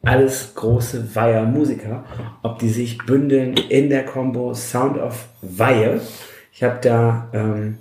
[0.02, 2.04] Alles große Weiher-Musiker.
[2.42, 6.00] Ob die sich bündeln in der Combo Sound of Weihe.
[6.52, 7.78] Ich habe da, ähm,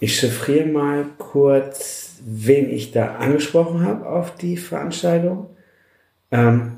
[0.00, 5.48] ich chiffriere mal kurz, wen ich da angesprochen habe auf die Veranstaltung.
[6.30, 6.72] Ähm,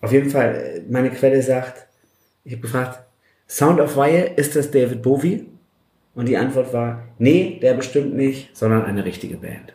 [0.00, 1.86] auf jeden Fall, meine Quelle sagt,
[2.44, 3.05] ich habe gefragt,
[3.48, 5.46] Sound of Weihe, ist das David Bowie?
[6.14, 9.74] Und die Antwort war, nee, der bestimmt nicht, sondern eine richtige Band.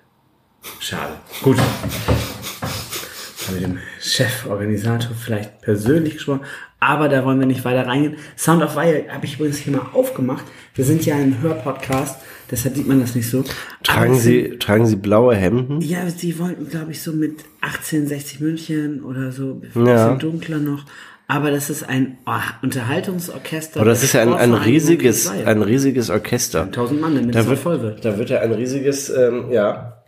[0.79, 1.13] Schade.
[1.41, 1.57] Gut.
[1.59, 6.41] Haben wir dem Cheforganisator vielleicht persönlich gesprochen,
[6.79, 8.15] aber da wollen wir nicht weiter reingehen.
[8.37, 10.45] Sound of Weihe habe ich übrigens hier mal aufgemacht.
[10.75, 13.43] Wir sind ja ein Hörpodcast, deshalb sieht man das nicht so.
[13.83, 15.81] Tragen Sie, tragen Sie blaue Hemden?
[15.81, 20.07] ja, sie wollten, glaube ich, so mit 1860 München oder so, ein Ja.
[20.13, 20.85] bisschen dunkler noch.
[21.31, 23.79] Aber das ist ein oh, Unterhaltungsorchester.
[23.79, 26.63] Aber das ist ja ein, ein riesiges, ein riesiges Orchester.
[26.63, 28.03] 1000 Mann, damit Da es wird, voll wird.
[28.03, 30.03] da wird ja ein riesiges, ähm, ja,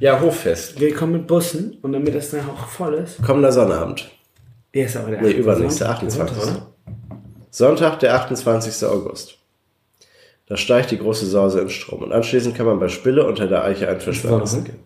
[0.00, 0.80] ja, Hoffest.
[0.80, 3.22] Wir kommen mit Bussen und damit das dann auch voll ist.
[3.22, 4.10] Kommender Sonnabend.
[4.74, 5.38] Ja, ist aber der Nee, 28.
[5.38, 6.36] übernächste, 28.
[6.38, 6.66] Sonntag?
[7.50, 8.88] Sonntag, der 28.
[8.88, 9.36] August.
[10.46, 12.04] Da steigt die große Sause in Strom.
[12.04, 14.78] Und anschließend kann man bei Spille unter der Eiche ein Fischweißen gehen.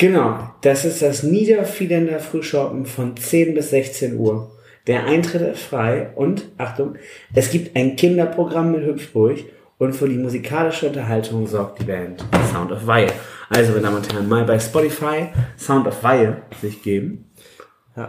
[0.00, 4.50] Genau, das ist das Niedervieländer Frühschoppen von 10 bis 16 Uhr.
[4.86, 6.94] Der Eintritt ist frei und, Achtung,
[7.34, 9.40] es gibt ein Kinderprogramm mit Hüpfburg
[9.76, 13.12] und für die musikalische Unterhaltung sorgt die Band Sound of Weihe.
[13.50, 15.26] Also, meine Damen und Herren, mal bei Spotify
[15.58, 17.29] Sound of Weihe sich geben.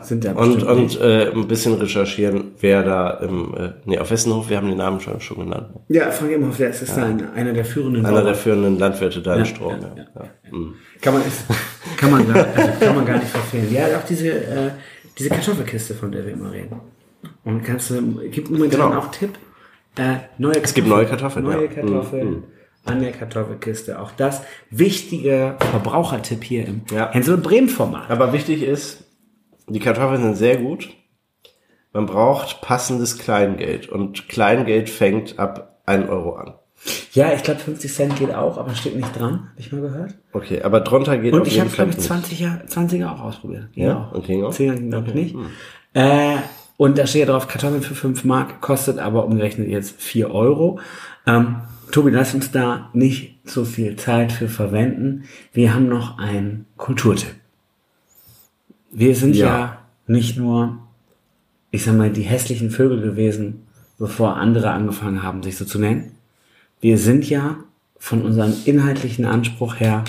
[0.03, 4.49] Sind da Und, und äh, ein bisschen recherchieren, wer da im, äh, nee, auf Wessenhof,
[4.49, 5.67] wir haben den Namen schon, schon genannt.
[5.89, 9.33] Ja, Frank Imhoff, der ist, ist ein, einer der führenden Einer der führenden Landwirte da
[9.33, 9.71] in Ja, Strom.
[9.71, 10.57] ja, Ja, ja, ja.
[10.57, 10.75] Mhm.
[11.01, 11.43] Kann man, ist,
[11.97, 13.73] kann man, gar, also kann man gar nicht verfehlen.
[13.73, 14.71] Ja, auch diese, äh,
[15.17, 16.79] diese Kartoffelkiste, von der wir immer reden.
[17.43, 18.99] Und kannst du, gibt momentan Genau.
[19.01, 19.31] auch Tipp,
[19.97, 20.01] äh,
[20.37, 20.63] neue Kartoffeln.
[20.63, 21.67] Es gibt neue Kartoffeln, Neue ja.
[21.73, 22.43] Kartoffeln Mhm.
[22.85, 23.99] an der Kartoffelkiste.
[23.99, 27.11] Auch das wichtige Verbrauchertipp hier im Ja.
[27.11, 28.09] Hänsel und Bremen Format.
[28.09, 29.03] Aber wichtig ist,
[29.73, 30.89] die Kartoffeln sind sehr gut.
[31.93, 33.89] Man braucht passendes Kleingeld.
[33.89, 36.53] Und Kleingeld fängt ab 1 Euro an.
[37.13, 40.15] Ja, ich glaube 50 Cent geht auch, aber steht nicht dran, habe ich mal gehört.
[40.33, 42.11] Okay, aber drunter geht Und auf ich habe, glaube ich, nicht.
[42.11, 43.71] 20er, 20er auch ausprobiert.
[43.73, 43.97] Ging Ja?
[43.97, 44.13] auch.
[44.13, 44.53] Und ging auch?
[44.53, 45.35] 10er ging, glaube ich, nicht.
[45.93, 46.37] Äh,
[46.77, 50.79] und da steht ja drauf, Kartoffeln für 5 Mark, kostet aber umgerechnet jetzt 4 Euro.
[51.27, 51.57] Ähm,
[51.91, 55.25] Tobi, lass uns da nicht so viel Zeit für verwenden.
[55.53, 57.35] Wir haben noch einen Kulturtipp.
[58.91, 59.77] Wir sind ja, Ja.
[60.07, 60.77] nicht nur,
[61.71, 63.63] ich sag mal, die hässlichen Vögel gewesen,
[63.97, 66.11] bevor andere angefangen haben, sich so zu nennen.
[66.81, 67.57] Wir sind ja
[67.97, 70.03] von unserem inhaltlichen Anspruch her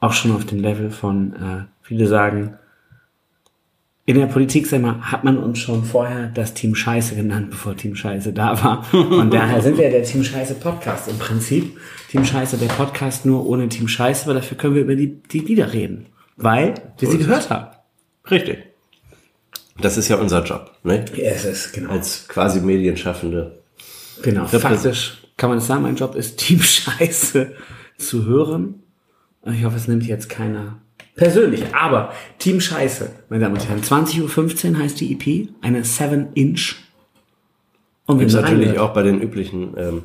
[0.00, 2.54] auch schon auf dem Level von, äh, viele sagen,
[4.06, 7.76] in der Politik, sag mal, hat man uns schon vorher das Team Scheiße genannt, bevor
[7.76, 8.82] Team Scheiße da war.
[8.82, 11.78] Von daher sind wir ja der Team Scheiße Podcast im Prinzip.
[12.08, 15.38] Team Scheiße, der Podcast nur ohne Team Scheiße, aber dafür können wir über die, die
[15.40, 16.06] Lieder reden.
[16.36, 17.68] Weil wir sie gehört haben.
[18.30, 18.64] Richtig.
[19.80, 21.04] Das ist ja unser Job, ne?
[21.16, 21.90] Ja, es ist, genau.
[21.90, 23.60] Als quasi Medienschaffende.
[24.22, 27.52] Genau, faktisch kann man es sagen, mein Job ist Team Scheiße
[27.96, 28.82] zu hören.
[29.46, 30.76] Ich hoffe, es nimmt jetzt keiner
[31.14, 31.74] persönlich.
[31.74, 36.76] Aber Team Scheiße, meine Damen und Herren, 20.15 Uhr heißt die EP, eine 7-Inch.
[38.06, 40.02] Und sind natürlich auch bei den üblichen ähm,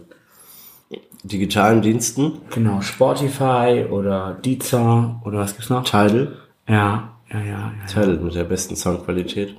[1.23, 2.33] digitalen Diensten.
[2.51, 5.83] Genau, Spotify oder Deezer oder was gibt's noch?
[5.83, 6.38] Tidal.
[6.67, 7.45] Ja, ja, ja.
[7.45, 7.85] ja, ja.
[7.88, 9.55] Tidal mit der besten Soundqualität.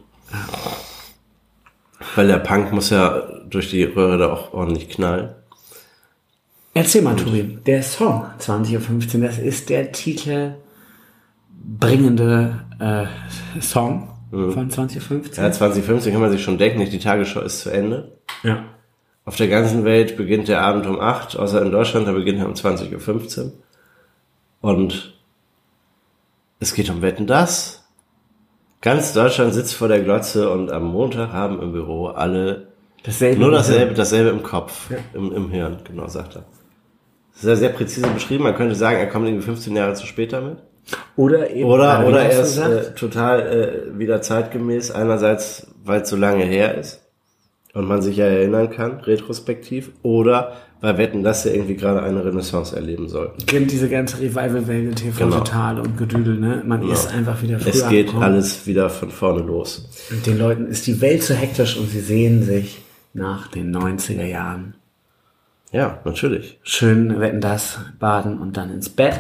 [2.15, 5.31] Weil der Punk muss ja durch die Röhre da auch ordentlich knallen.
[6.75, 13.07] Erzähl mal, Tobi, der Song 20.15 Uhr, das ist der titelbringende äh,
[13.61, 17.71] Song von 20.15 Ja, 2015 kann man sich schon denken, nicht die Tagesschau ist zu
[17.71, 18.13] Ende.
[18.43, 18.65] ja.
[19.25, 22.47] Auf der ganzen Welt beginnt der Abend um 8, außer in Deutschland, da beginnt er
[22.47, 23.53] um 20.15 Uhr.
[24.61, 25.16] Und
[26.61, 27.85] es geht um Wetten das.
[28.81, 32.69] Ganz Deutschland sitzt vor der Glotze und am Montag haben im Büro alle
[33.03, 33.41] Dasselbe.
[33.41, 36.45] nur dasselbe, dasselbe im Kopf, im, im Hirn, genau, sagt er.
[37.33, 38.45] Das ist ja sehr präzise beschrieben.
[38.45, 40.59] Man könnte sagen, er kommt irgendwie 15 Jahre zu spät damit.
[41.17, 41.69] Oder eben.
[41.69, 43.41] Oder, oder er ist äh, total
[43.93, 47.03] äh, wieder zeitgemäß, einerseits, weil es so lange her ist
[47.75, 52.25] und man sich ja erinnern kann, retrospektiv, oder weil Wetten, dass er irgendwie gerade eine
[52.25, 53.33] Renaissance erleben soll.
[53.47, 55.39] Kennt diese ganze Revival-Welle, TV Genau.
[55.39, 56.63] Total und Gedüdel, ne?
[56.67, 58.23] Man ist einfach wieder früher Es geht angekommen.
[58.23, 59.89] alles wieder von vorne los.
[60.11, 62.83] Und den Leuten ist die Welt zu hektisch und sie sehen sich
[63.15, 64.75] nach den 90er Jahren
[65.73, 66.59] Ja, natürlich.
[66.63, 69.19] schön wetten das, baden und dann ins Bett.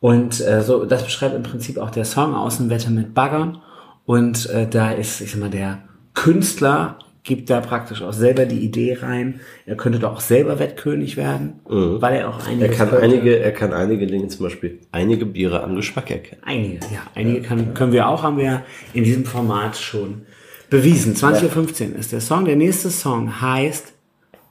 [0.00, 3.58] Und äh, so, das beschreibt im Prinzip auch der Song Außenwetter mit Baggern.
[4.04, 5.78] Und äh, da ist, ich sag mal, der
[6.14, 9.40] Künstler gibt da praktisch auch selber die Idee rein.
[9.66, 13.52] Er könnte doch auch selber Wettkönig werden, weil er auch einige Er kann einige, er
[13.52, 16.40] kann einige Dinge, zum Beispiel einige Biere am Geschmack erkennen.
[16.44, 18.62] Einige, ja, einige kann, können wir auch, haben wir ja
[18.94, 20.22] in diesem Format schon
[20.70, 21.14] bewiesen.
[21.14, 22.44] 20.15 Uhr ist der Song.
[22.44, 23.92] Der nächste Song heißt,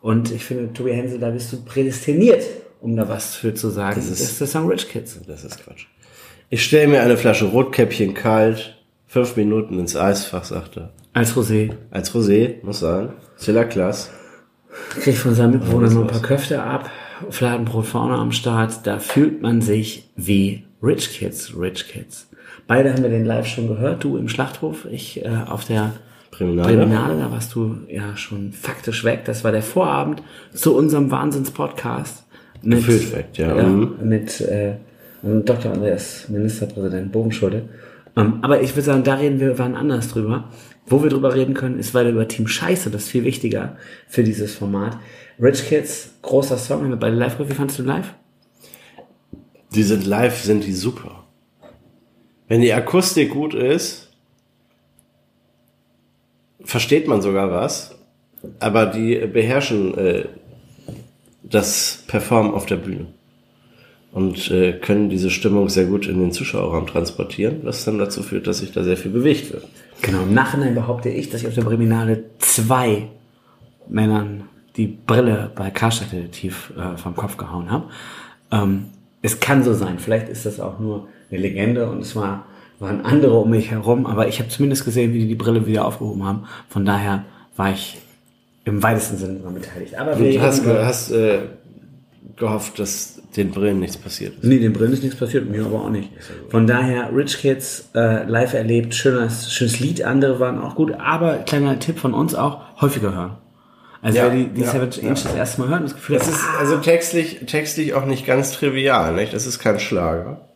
[0.02, 2.44] und ich finde, Tobi Hensel, da bist du prädestiniert,
[2.82, 3.96] um da was für zu sagen.
[3.96, 5.20] Das ist- ist, der Song Rich Kids.
[5.26, 5.86] Das ist Quatsch.
[6.50, 10.92] Ich stelle mir eine Flasche Rotkäppchen kalt, fünf Minuten ins Eisfach, sagt er.
[11.16, 11.72] Als Rosé.
[11.92, 13.10] Als Rosé, muss sein.
[13.38, 14.12] Zilla Klass.
[15.00, 16.90] Kriegt von seinem Mitbewohner noch ein paar Köfte ab.
[17.30, 18.86] Fladenbrot vorne am Start.
[18.86, 22.28] Da fühlt man sich wie Rich Kids, Rich Kids.
[22.68, 24.04] Beide haben wir den live schon gehört.
[24.04, 25.94] Du im Schlachthof, ich äh, auf der
[26.32, 26.68] Priminale.
[26.76, 27.18] Priminale.
[27.18, 29.22] Da warst du ja schon faktisch weg.
[29.24, 30.22] Das war der Vorabend
[30.54, 32.26] zu unserem Wahnsinns-Podcast.
[32.62, 33.56] Mit, weg, ja.
[33.56, 33.94] ja Mhm.
[34.04, 34.74] mit äh,
[35.22, 35.72] Dr.
[35.72, 37.70] Andreas, Ministerpräsident Bogenschulte.
[38.18, 40.46] Ähm, aber ich würde sagen, da reden wir wann anders drüber.
[40.88, 42.92] Wo wir drüber reden können, ist weiter über Team Scheiße.
[42.92, 45.00] Das ist viel wichtiger für dieses Format.
[45.42, 47.50] Rich Kids, großer Song, haben wir beide live gehört.
[47.50, 48.14] Wie fandest du live?
[49.74, 51.26] Die sind live, sind die super.
[52.48, 54.12] Wenn die Akustik gut ist,
[56.64, 57.96] versteht man sogar was,
[58.60, 60.26] aber die beherrschen äh,
[61.42, 63.08] das Performen auf der Bühne
[64.12, 68.48] und äh, können diese Stimmung sehr gut in den Zuschauerraum transportieren, was dann dazu führt,
[68.48, 69.68] dass sich da sehr viel bewegt wird.
[70.02, 73.10] Genau, im Nachhinein behaupte ich, dass ich auf der Priminale zwei
[73.88, 74.44] Männern
[74.76, 77.86] die Brille bei Karstadt Detektiv äh, vom Kopf gehauen habe.
[78.52, 78.88] Ähm,
[79.22, 82.46] es kann so sein, vielleicht ist das auch nur eine Legende und es war,
[82.80, 85.86] waren andere um mich herum, aber ich habe zumindest gesehen, wie die die Brille wieder
[85.86, 86.44] aufgehoben haben.
[86.70, 87.98] Von daher war ich
[88.66, 89.96] im weitesten Sinne daran beteiligt.
[89.98, 91.40] Aber Du hast, hast äh,
[92.36, 94.44] gehofft, dass den Brillen nichts passiert ist.
[94.44, 96.10] Nee, den Brillen ist nichts passiert, mir aber auch nicht.
[96.50, 101.38] Von daher, Rich Kids äh, live erlebt, schönes, schönes Lied, andere waren auch gut, aber
[101.40, 103.38] kleiner Tipp von uns auch, häufiger hören.
[104.02, 106.18] Also Ja, wer die, die ja, Savage Inch das erste Mal hört und das Gefühl
[106.18, 109.34] Das hat, ist also textlich, textlich auch nicht ganz trivial, nicht?
[109.34, 110.48] Das ist kein Schlager.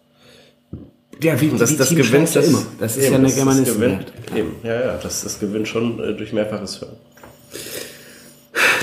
[1.22, 2.62] ja, wie, Und das, wie das Team gewinnt das immer.
[2.80, 3.74] Das ist eben, ja eine Germanistin.
[3.74, 6.98] gewinnt, eben, ja, ja, das, das gewinnt schon äh, durch mehrfaches Hören.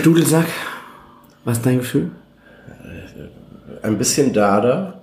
[0.03, 0.47] Dudelsack,
[1.45, 2.11] was ist dein Gefühl?
[3.87, 5.01] Ein bisschen Dada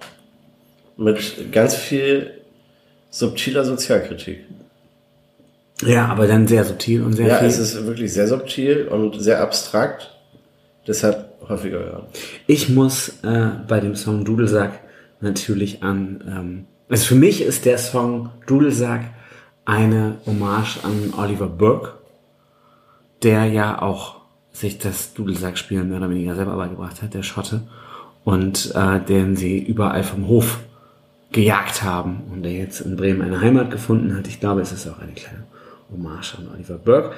[0.98, 2.42] mit ganz viel
[3.10, 4.44] subtiler Sozialkritik.
[5.86, 7.48] Ja, aber dann sehr subtil und sehr Ja, viel.
[7.48, 10.12] es ist wirklich sehr subtil und sehr abstrakt.
[10.86, 12.04] Deshalb häufiger hören.
[12.46, 14.82] Ich muss äh, bei dem Song Dudelsack
[15.22, 16.22] natürlich an.
[16.28, 19.06] Ähm, also für mich ist der Song Dudelsack
[19.64, 21.94] eine Hommage an Oliver Burke,
[23.24, 24.18] der ja auch
[24.52, 27.62] sich das Dudelsackspielen mehr oder weniger selber beigebracht hat, der Schotte,
[28.24, 30.60] und äh, den sie überall vom Hof
[31.32, 34.28] gejagt haben und der jetzt in Bremen eine Heimat gefunden hat.
[34.28, 35.44] Ich glaube, es ist auch eine kleine
[35.92, 37.12] Hommage an Oliver Burke.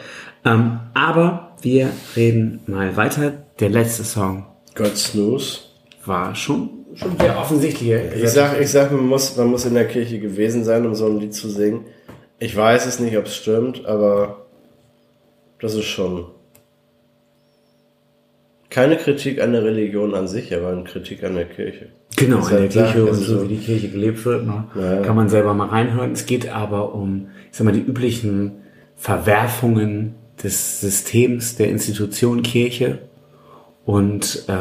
[0.44, 3.34] Ähm, aber wir reden mal weiter.
[3.60, 5.60] Der letzte Song God Snooze.
[6.06, 7.92] war schon, schon sehr offensichtlich.
[8.16, 11.06] Ich sag, ich sag, man muss, man muss in der Kirche gewesen sein, um so
[11.06, 11.86] ein Lied zu singen.
[12.40, 14.46] Ich weiß es nicht, ob es stimmt, aber
[15.60, 16.26] das ist schon
[18.76, 21.88] keine Kritik an der Religion an sich, aber eine Kritik an der Kirche.
[22.18, 25.02] Genau, in der Kirche und also so so- wie die Kirche gelebt wird, ne, Ja.
[25.02, 26.12] kann man selber mal reinhören.
[26.12, 28.52] Es geht aber um, ich sag mal, die üblichen
[28.96, 33.00] Verwerfungen des Systems der Institution Kirche.
[33.86, 34.56] Und äh,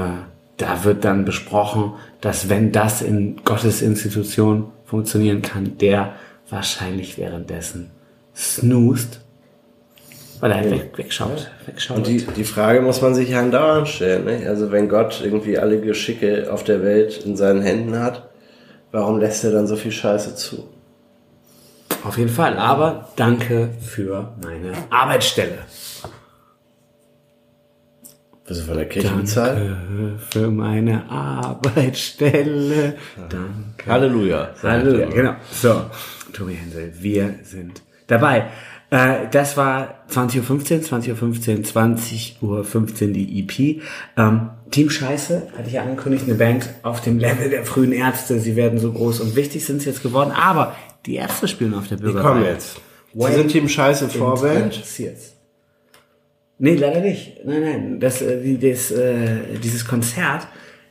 [0.58, 6.14] da wird dann besprochen, dass wenn das in Gottes Institution funktionieren kann, der
[6.50, 7.90] wahrscheinlich währenddessen
[8.36, 9.23] snoost,
[10.44, 11.50] weil er halt weg, wegschaut.
[11.64, 11.96] wegschaut.
[11.96, 14.26] Und die, die Frage muss man sich ja andauernd stellen.
[14.26, 14.46] Nicht?
[14.46, 18.28] Also wenn Gott irgendwie alle Geschicke auf der Welt in seinen Händen hat,
[18.92, 20.68] warum lässt er dann so viel Scheiße zu?
[22.04, 22.58] Auf jeden Fall.
[22.58, 25.60] Aber danke für meine Arbeitsstelle.
[28.44, 29.56] Wirst du von der Kirche bezahlt?
[29.56, 32.96] Danke für meine Arbeitsstelle.
[33.30, 33.86] Danke.
[33.90, 34.50] Halleluja.
[34.62, 35.06] Halleluja.
[35.08, 35.36] Genau.
[35.50, 35.86] So,
[36.34, 38.50] Tobi Hensel, wir sind dabei.
[38.94, 43.82] Äh, das war 20.15 Uhr, 20.15 Uhr, 20 Uhr 15 die EP.
[44.16, 48.38] Ähm, Team Scheiße, hatte ich ja angekündigt, eine Band auf dem Level der frühen Ärzte.
[48.38, 50.30] Sie werden so groß und wichtig sind sie jetzt geworden.
[50.30, 50.76] Aber
[51.06, 52.22] die Ärzte spielen auf der Die Bürgerweih.
[52.28, 52.80] kommen jetzt.
[53.12, 54.74] Sie sind Team Scheiße Vorband.
[56.58, 57.44] Nee, leider nicht.
[57.44, 58.00] Nein, nein.
[58.00, 60.46] Das, äh, die- das, äh, dieses Konzert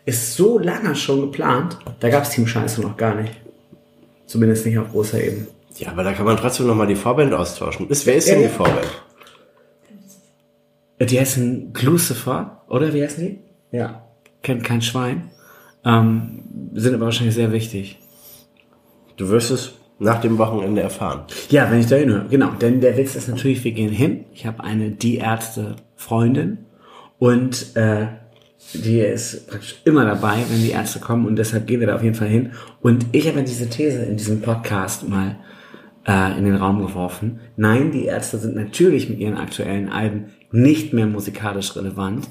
[0.06, 1.78] ist so lange schon geplant.
[2.02, 3.32] Da gab's Team Scheiße noch gar nicht.
[4.26, 5.48] Zumindest nicht auf großer Ebene.
[5.78, 7.90] Ja, aber da kann man trotzdem noch mal die Vorband austauschen.
[7.90, 8.48] Ist, wer ist denn die.
[8.48, 8.86] Vorband?
[11.00, 13.40] Äh, Die heißen Lucifer, oder wie heißen die?
[13.76, 14.04] Ja.
[14.42, 15.32] Kennt kein Schwein.
[15.86, 16.44] Ähm,
[16.74, 18.00] sind aber wahrscheinlich sehr wichtig.
[19.18, 21.24] Du wirst es nach dem Wochenende erfahren.
[21.50, 22.26] Ja, wenn ich da hinhöre.
[22.30, 24.26] Genau, denn der Witz ist natürlich, wir gehen hin.
[24.34, 26.66] Ich habe eine Die Ärzte Freundin
[27.20, 28.08] und äh,
[28.74, 32.04] die ist praktisch immer dabei, wenn die Ärzte kommen und deshalb gehen wir da auf
[32.04, 32.52] jeden Fall hin.
[32.82, 35.38] Und ich habe diese These in diesem Podcast mal
[36.06, 37.40] äh, in den Raum geworfen.
[37.56, 42.30] Nein, die Ärzte sind natürlich mit ihren aktuellen Alben nicht mehr musikalisch relevant,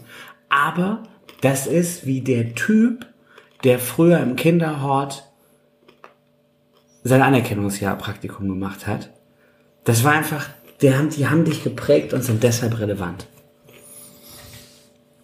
[0.48, 1.02] aber
[1.40, 3.06] das ist wie der Typ,
[3.64, 5.24] der früher im Kinderhort
[7.04, 9.10] sein Anerkennungsjahr Praktikum gemacht hat.
[9.84, 10.48] Das war einfach,
[10.80, 13.26] die haben, die haben dich geprägt und sind deshalb relevant.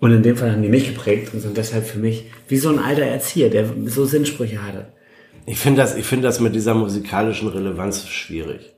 [0.00, 2.68] Und in dem Fall haben die mich geprägt und sind deshalb für mich wie so
[2.68, 4.86] ein alter Erzieher, der so Sinnsprüche hatte.
[5.48, 8.74] Ich finde das, ich finde das mit dieser musikalischen Relevanz schwierig.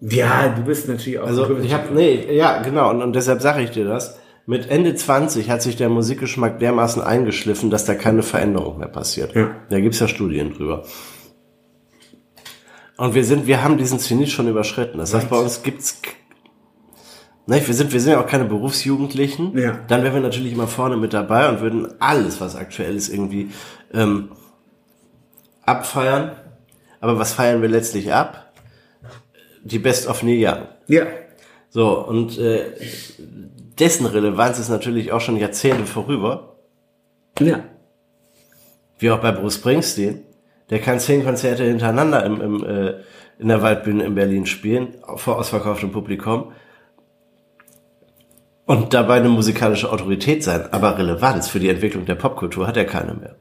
[0.00, 1.26] Ja, du bist natürlich auch.
[1.26, 4.18] Also ich habe, nee, ja, genau, und, und deshalb sage ich dir das.
[4.46, 9.34] Mit Ende 20 hat sich der Musikgeschmack dermaßen eingeschliffen, dass da keine Veränderung mehr passiert.
[9.34, 9.54] Ja.
[9.68, 10.84] Da gibt's ja Studien drüber.
[12.96, 14.96] Und wir sind, wir haben diesen Zenit schon überschritten.
[14.96, 16.00] Das heißt, bei uns gibt's,
[17.46, 19.58] ne, wir sind, wir sind ja auch keine Berufsjugendlichen.
[19.58, 19.78] Ja.
[19.88, 23.50] Dann wären wir natürlich immer vorne mit dabei und würden alles, was aktuell ist, irgendwie
[23.92, 24.30] ähm,
[25.68, 26.32] abfeiern.
[27.00, 28.52] Aber was feiern wir letztlich ab?
[29.62, 30.66] Die Best of Neil Young.
[30.88, 31.06] Ja.
[31.70, 32.64] So, und äh,
[33.78, 36.56] dessen Relevanz ist natürlich auch schon Jahrzehnte vorüber,
[37.38, 37.64] Ja.
[38.98, 40.24] wie auch bei Bruce Springsteen.
[40.70, 42.94] Der kann zehn Konzerte hintereinander im, im, äh,
[43.38, 46.52] in der Waldbühne in Berlin spielen, vor ausverkauftem Publikum.
[48.66, 50.70] Und dabei eine musikalische Autorität sein.
[50.72, 53.36] Aber Relevanz für die Entwicklung der Popkultur hat er keine mehr.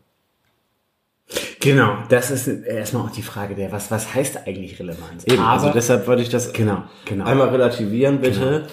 [1.59, 5.25] Genau, das ist erstmal auch die Frage der, was, was heißt eigentlich Relevanz?
[5.25, 7.25] Eben, Aber, also deshalb wollte ich das genau, genau.
[7.25, 8.67] einmal relativieren, bitte.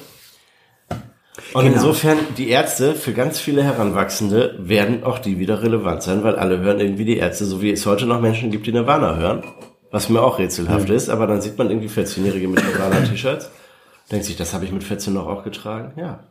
[1.53, 1.77] Und Genau.
[1.77, 6.59] insofern, die Ärzte für ganz viele Heranwachsende werden auch die wieder relevant sein, weil alle
[6.59, 9.43] hören irgendwie die Ärzte, so wie es heute noch Menschen gibt, die Nirvana hören.
[9.91, 13.49] Was mir auch rätselhaft ist, aber dann sieht man irgendwie 14-Jährige mit Nirvana-T-Shirts.
[14.11, 15.93] Denkt sich, das habe ich mit 14 noch auch getragen.
[15.97, 16.25] Ja.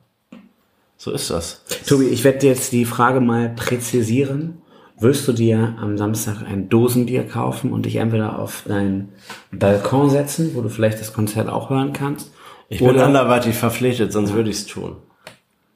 [0.97, 1.64] So ist das.
[1.88, 4.62] Tobi, ich werde jetzt die Frage mal präzisieren.
[5.00, 9.10] Wirst du dir am Samstag ein Dosenbier kaufen und dich entweder auf deinen
[9.52, 12.32] Balkon setzen, wo du vielleicht das Konzert auch hören kannst?
[12.70, 14.96] Ich bin anderweitig verpflichtet, sonst würde ich es tun.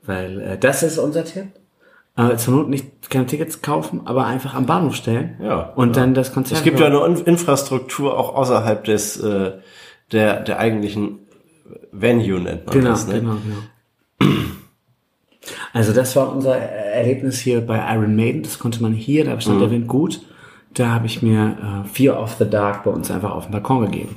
[0.06, 1.48] Weil äh, das ist unser Tipp.
[2.16, 5.36] Äh, zur Not nicht keine Tickets kaufen, aber einfach am Bahnhof stellen.
[5.42, 6.60] Ja, Und dann das Konzert.
[6.60, 7.04] Es gibt ja hören.
[7.12, 9.52] eine In- Infrastruktur auch außerhalb des äh,
[10.12, 11.20] der der eigentlichen
[11.92, 13.08] Venue nennt man Genau, das.
[13.08, 13.20] Ne?
[13.20, 13.36] genau,
[14.20, 14.32] genau.
[15.74, 18.44] Also das war unser Erlebnis hier bei Iron Maiden.
[18.44, 19.62] Das konnte man hier, da stand Mhm.
[19.62, 20.22] der Wind gut.
[20.74, 23.86] Da habe ich mir äh, Fear of the Dark bei uns einfach auf den Balkon
[23.86, 24.16] gegeben.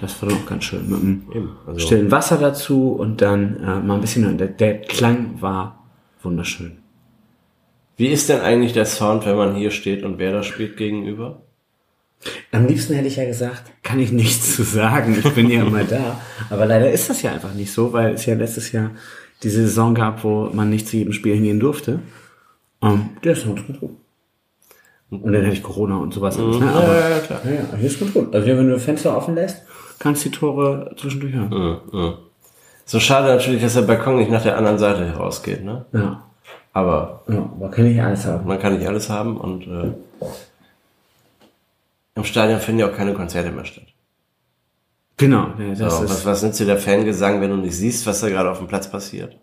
[0.00, 0.88] Das war dann auch ganz schön.
[0.88, 1.00] Mit
[1.34, 4.36] einem also- stillen Wasser dazu und dann äh, mal ein bisschen.
[4.38, 5.84] Der, der Klang war
[6.22, 6.78] wunderschön.
[7.96, 11.42] Wie ist denn eigentlich der Sound, wenn man hier steht und wer da spielt gegenüber?
[12.52, 15.16] Am liebsten hätte ich ja gesagt, kann ich nichts zu sagen.
[15.22, 16.20] Ich bin ja immer da.
[16.50, 18.92] Aber leider ist das ja einfach nicht so, weil es ja letztes Jahr
[19.42, 22.00] diese Saison gab, wo man nicht zu jedem Spiel hingehen durfte.
[22.80, 23.90] Um, der ist ganz gut.
[25.10, 26.38] Und dann hätte ich Corona und sowas.
[26.38, 26.70] alles, ne?
[26.72, 27.40] Aber, ja, ja, klar.
[27.44, 28.34] ja, ja, hier ist gut.
[28.34, 29.62] Also wenn du Fenster offen lässt,
[29.98, 32.16] kannst du die Tore zwischendurch hören.
[32.84, 35.84] So schade natürlich, dass der Balkon nicht nach der anderen Seite herausgeht, ne?
[35.92, 36.22] Ja.
[36.72, 38.46] Aber Ja, aber kann ich alles haben.
[38.46, 39.92] man kann nicht alles haben und äh,
[42.14, 43.84] im Stadion finden ja auch keine Konzerte mehr statt.
[45.22, 46.10] Genau, ja, das So, ist.
[46.10, 48.66] was, was nützt dir der Fangesang, wenn du nicht siehst, was da gerade auf dem
[48.66, 49.36] Platz passiert?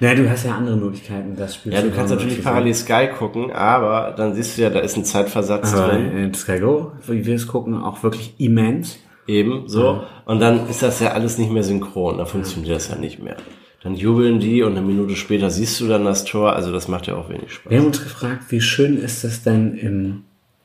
[0.00, 3.08] Na, du hast ja andere Möglichkeiten, das Spiel Ja, zu du kannst natürlich parallel Sky
[3.16, 6.16] gucken, aber dann siehst du ja, da ist ein Zeitversatz Aber drin.
[6.16, 8.98] in Sky Go, wie wir es gucken, auch wirklich immens.
[9.28, 10.02] Eben, so.
[10.24, 12.18] Und dann ist das ja alles nicht mehr synchron.
[12.18, 13.36] Da funktioniert das ja nicht mehr.
[13.82, 16.54] Dann jubeln die und eine Minute später siehst du dann das Tor.
[16.56, 17.70] Also das macht ja auch wenig Spaß.
[17.70, 20.24] Wir haben uns gefragt, wie schön ist es denn im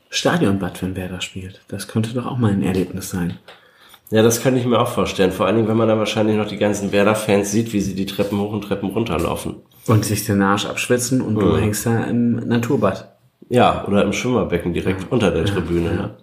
[0.10, 1.62] Stadionbad, wenn Werder spielt?
[1.68, 3.34] Das könnte doch auch mal ein Erlebnis sein.
[4.14, 5.32] Ja, das könnte ich mir auch vorstellen.
[5.32, 8.06] Vor allen Dingen, wenn man dann wahrscheinlich noch die ganzen Werder-Fans sieht, wie sie die
[8.06, 9.56] Treppen hoch und Treppen runterlaufen.
[9.88, 13.12] Und sich den Arsch abschwitzen und du hängst da im Naturbad.
[13.50, 16.16] Ja, oder im Schwimmerbecken direkt unter der Tribüne.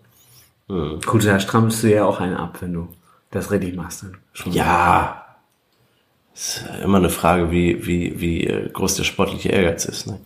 [0.68, 1.00] Ne?
[1.04, 2.88] Gut, da strampelst du ja auch einen ab, wenn du
[3.32, 4.04] das richtig machst.
[4.04, 4.52] Dann.
[4.52, 5.24] Ja.
[6.32, 10.06] Ist immer eine Frage, wie, wie, wie äh, groß der sportliche Ehrgeiz ist.
[10.06, 10.20] Ne?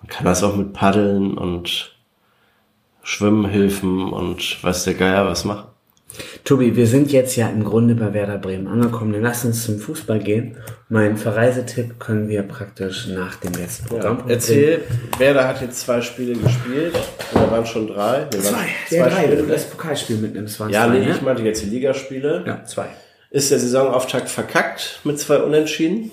[0.00, 1.94] Man kann das auch mit Paddeln und
[3.10, 5.66] Schwimmhilfen und weiß der Geier was machen.
[6.44, 9.12] Tobi, wir sind jetzt ja im Grunde bei Werder Bremen angekommen.
[9.12, 10.56] Dann lass uns zum Fußball gehen.
[10.88, 14.22] Mein Verreisetipp können wir praktisch nach dem letzten Programm.
[14.28, 14.82] Erzähl,
[15.18, 16.94] Werder hat jetzt zwei Spiele gespielt.
[17.32, 18.28] Oder waren schon drei?
[18.32, 18.66] Nee, Zwei.
[18.88, 21.10] Zwei, zwei drei, wenn du das Pokalspiel mitnimmst, waren Ja, zwei, nee, ne?
[21.10, 22.44] ich meinte jetzt die Ligaspiele.
[22.46, 22.86] Ja, zwei.
[23.30, 26.12] Ist der Saisonauftakt verkackt mit zwei Unentschieden?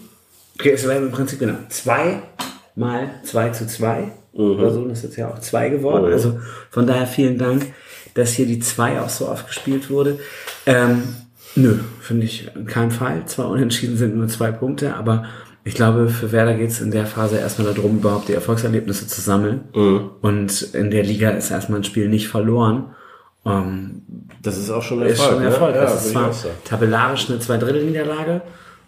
[0.55, 2.23] Okay, es wäre im Prinzip genau zwei
[2.75, 4.11] mal zwei zu zwei.
[4.37, 6.07] Oder so, das ist jetzt ja auch zwei geworden.
[6.07, 6.13] Mhm.
[6.13, 7.73] Also von daher vielen Dank,
[8.13, 10.19] dass hier die zwei auch so oft gespielt wurde.
[10.65, 11.03] Ähm,
[11.55, 13.23] nö, finde ich in keinem Fall.
[13.25, 15.25] Zwei Unentschieden sind nur zwei Punkte, aber
[15.63, 19.19] ich glaube, für Werder geht es in der Phase erstmal darum, überhaupt die Erfolgserlebnisse zu
[19.19, 19.65] sammeln.
[20.21, 22.91] Und in der Liga ist erstmal ein Spiel nicht verloren.
[23.45, 24.01] Ähm,
[24.41, 25.31] Das ist auch schon ein ist Erfolg.
[25.33, 25.75] schon ein Erfolg.
[25.75, 25.81] Ne?
[25.81, 28.41] das Ja, ist würde ich zwar tabellarisch eine Zweidrittel-Niederlage,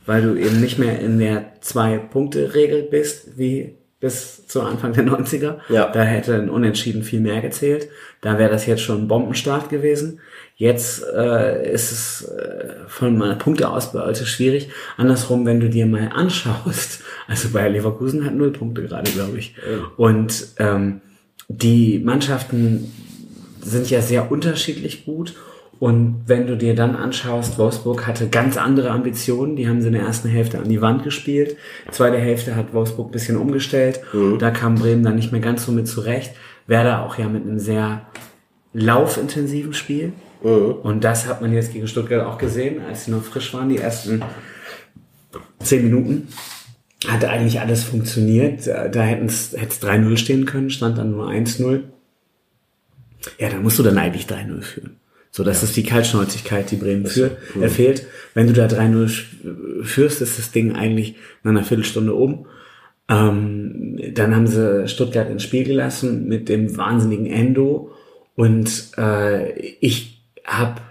[0.06, 5.58] weil du eben nicht mehr in der Zwei-Punkte-Regel bist, wie bis zu Anfang der 90er.
[5.70, 5.92] Ja.
[5.92, 7.90] Da hätte ein Unentschieden viel mehr gezählt.
[8.22, 10.20] Da wäre das jetzt schon ein Bombenstart gewesen.
[10.56, 14.70] Jetzt äh, ist es äh, von meiner Punkteausbeute schwierig.
[14.98, 19.56] Andersrum, wenn du dir mal anschaust, also Bayer Leverkusen hat null Punkte gerade, glaube ich.
[19.98, 21.02] Und ähm,
[21.50, 22.92] die Mannschaften
[23.62, 25.34] sind ja sehr unterschiedlich gut.
[25.80, 29.56] Und wenn du dir dann anschaust, Wolfsburg hatte ganz andere Ambitionen.
[29.56, 31.56] Die haben sie in der ersten Hälfte an die Wand gespielt.
[31.90, 34.02] Zweite Hälfte hat Wolfsburg ein bisschen umgestellt.
[34.40, 36.34] Da kam Bremen dann nicht mehr ganz so mit zurecht.
[36.68, 38.02] Werder auch ja mit einem sehr
[38.74, 40.12] laufintensiven Spiel.
[40.42, 43.78] Und das hat man jetzt gegen Stuttgart auch gesehen, als sie noch frisch waren, die
[43.78, 44.22] ersten
[45.60, 46.28] zehn Minuten.
[47.08, 48.68] Hat eigentlich alles funktioniert.
[48.68, 51.84] Da hätte es 3-0 stehen können, stand dann nur 1-0.
[53.38, 54.98] Ja, da musst du dann eigentlich 3-0 führen.
[55.32, 58.06] So, das ist die Kaltschnäuzigkeit, die Bremen führt, äh, fehlt.
[58.34, 62.48] Wenn du da 3-0 sch- führst, ist das Ding eigentlich nach einer Viertelstunde um.
[63.08, 67.92] Ähm, dann haben sie Stuttgart ins Spiel gelassen mit dem wahnsinnigen Endo.
[68.36, 70.82] Und äh, ich habe,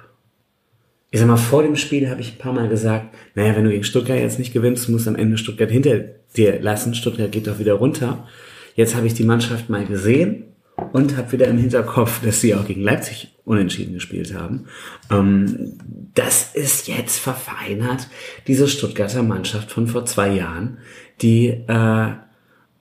[1.10, 3.70] ich sag mal, vor dem Spiel habe ich ein paar Mal gesagt, naja, wenn du
[3.70, 5.98] gegen Stuttgart jetzt nicht gewinnst, musst du am Ende Stuttgart hinter
[6.36, 6.94] dir lassen.
[6.94, 8.26] Stuttgart geht doch wieder runter.
[8.74, 10.44] Jetzt habe ich die Mannschaft mal gesehen
[10.92, 14.66] und habe wieder im Hinterkopf, dass sie auch gegen Leipzig unentschieden gespielt haben.
[15.10, 15.78] Ähm,
[16.14, 18.08] das ist jetzt verfeinert,
[18.46, 20.78] diese Stuttgarter Mannschaft von vor zwei Jahren,
[21.20, 22.08] die äh,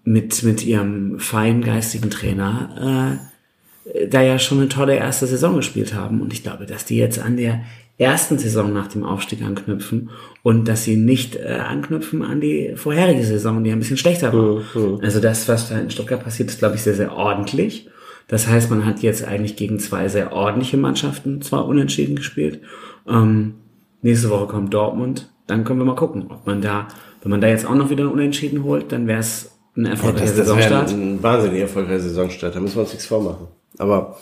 [0.04, 6.22] mit, mit ihrem feingeistigen Trainer äh, da ja schon eine tolle erste Saison gespielt haben.
[6.22, 7.62] Und ich glaube, dass die jetzt an der
[7.98, 10.12] ersten Saison nach dem Aufstieg anknüpfen
[10.44, 14.62] und dass sie nicht äh, anknüpfen an die vorherige Saison, die ein bisschen schlechter war.
[15.02, 17.90] Also das, was da in Stuttgart passiert, ist, glaube ich, sehr, sehr ordentlich.
[18.28, 22.62] Das heißt, man hat jetzt eigentlich gegen zwei sehr ordentliche Mannschaften zwar unentschieden gespielt.
[23.08, 23.56] Ähm,
[24.02, 25.32] nächste Woche kommt Dortmund.
[25.48, 26.88] Dann können wir mal gucken, ob man da,
[27.24, 30.36] wenn man da jetzt auch noch wieder unentschieden holt, dann wäre es ein erfolgreicher Das,
[30.36, 30.92] das wäre Saisonstart.
[30.92, 32.56] ein wahnsinnig erfolgreicher Saisonstart.
[32.56, 33.48] Da müssen wir uns nichts vormachen.
[33.78, 34.18] Aber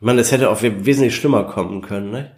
[0.00, 2.32] meine, es hätte auch wesentlich schlimmer kommen können, ne?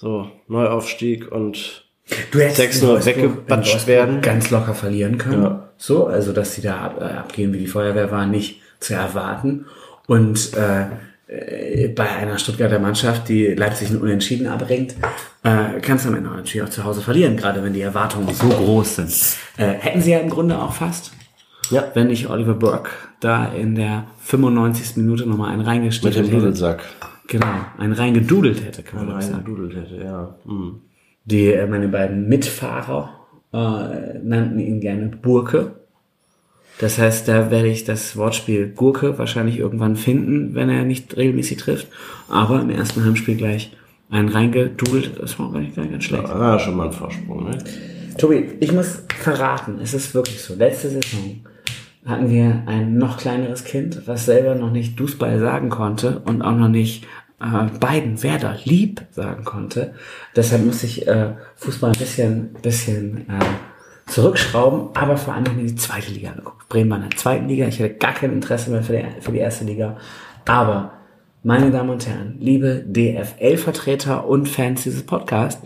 [0.00, 1.84] So, Neuaufstieg und
[2.30, 4.20] Du hättest 6-0 in Wolfsburg- weggebatscht in Wolfsburg werden.
[4.22, 5.42] Ganz locker verlieren können.
[5.42, 5.68] Ja.
[5.76, 9.66] So, also dass sie da ab, äh, abgehen wie die Feuerwehr war, nicht zu erwarten.
[10.06, 10.86] Und äh,
[11.26, 14.94] äh, bei einer Stuttgarter Mannschaft, die Leipzig ein Unentschieden abbringt,
[15.42, 18.48] äh, kannst du am Ende natürlich auch zu Hause verlieren, gerade wenn die Erwartungen so
[18.48, 19.12] groß sind.
[19.58, 21.12] Äh, hätten sie ja im Grunde auch fast,
[21.70, 21.84] Ja.
[21.94, 22.90] wenn nicht Oliver Burke
[23.20, 24.96] da in der 95.
[24.96, 26.78] Minute nochmal einen Mit reingestiegen dem hätte.
[27.28, 29.34] Genau, einen reingedudelt hätte, kann man sagen.
[29.34, 30.34] Reingedudelt hätte, ja.
[30.44, 30.80] Hm.
[31.24, 35.72] Die, äh, meine beiden Mitfahrer äh, nannten ihn gerne Burke.
[36.78, 41.58] Das heißt, da werde ich das Wortspiel Gurke wahrscheinlich irgendwann finden, wenn er nicht regelmäßig
[41.58, 41.88] trifft.
[42.28, 43.76] Aber im ersten Heimspiel gleich
[44.10, 46.24] einen reingedudelt, das war gar nicht, gar nicht ganz schlecht.
[46.24, 47.58] Ah, schon mal ein Vorsprung, ne?
[48.16, 50.54] Tobi, ich muss verraten, es ist wirklich so.
[50.54, 51.44] Letzte Saison
[52.06, 56.56] hatten wir ein noch kleineres Kind, was selber noch nicht Dußball sagen konnte und auch
[56.56, 57.04] noch nicht
[57.40, 59.94] äh, beiden Werder lieb sagen konnte.
[60.34, 65.74] Deshalb muss ich äh, Fußball ein bisschen, bisschen äh, zurückschrauben, aber vor allem in die
[65.76, 66.68] zweite Liga geguckt.
[66.68, 67.66] Bremen war in der zweiten Liga.
[67.66, 69.96] Ich hatte gar kein Interesse mehr für die, für die erste Liga.
[70.46, 70.92] Aber,
[71.42, 75.62] meine Damen und Herren, liebe DFL-Vertreter und Fans dieses Podcasts,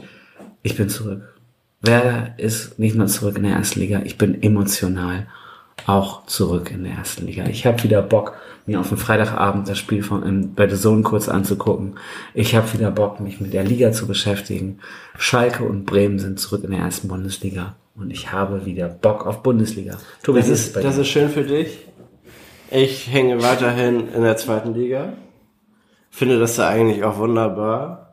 [0.62, 1.22] ich bin zurück.
[1.80, 5.26] Werder ist nicht nur zurück in der ersten Liga, ich bin emotional
[5.86, 7.46] auch zurück in der ersten Liga.
[7.46, 8.34] Ich habe wieder Bock,
[8.66, 11.94] mir auf dem Freitagabend das Spiel von in, bei The Zone kurz anzugucken.
[12.34, 14.78] Ich habe wieder Bock, mich mit der Liga zu beschäftigen.
[15.18, 19.42] Schalke und Bremen sind zurück in der ersten Bundesliga und ich habe wieder Bock auf
[19.42, 19.98] Bundesliga.
[20.22, 21.86] Tobi, Das ist, bei das ist schön für dich.
[22.70, 25.12] Ich hänge weiterhin in der zweiten Liga.
[26.10, 28.11] Finde das da eigentlich auch wunderbar.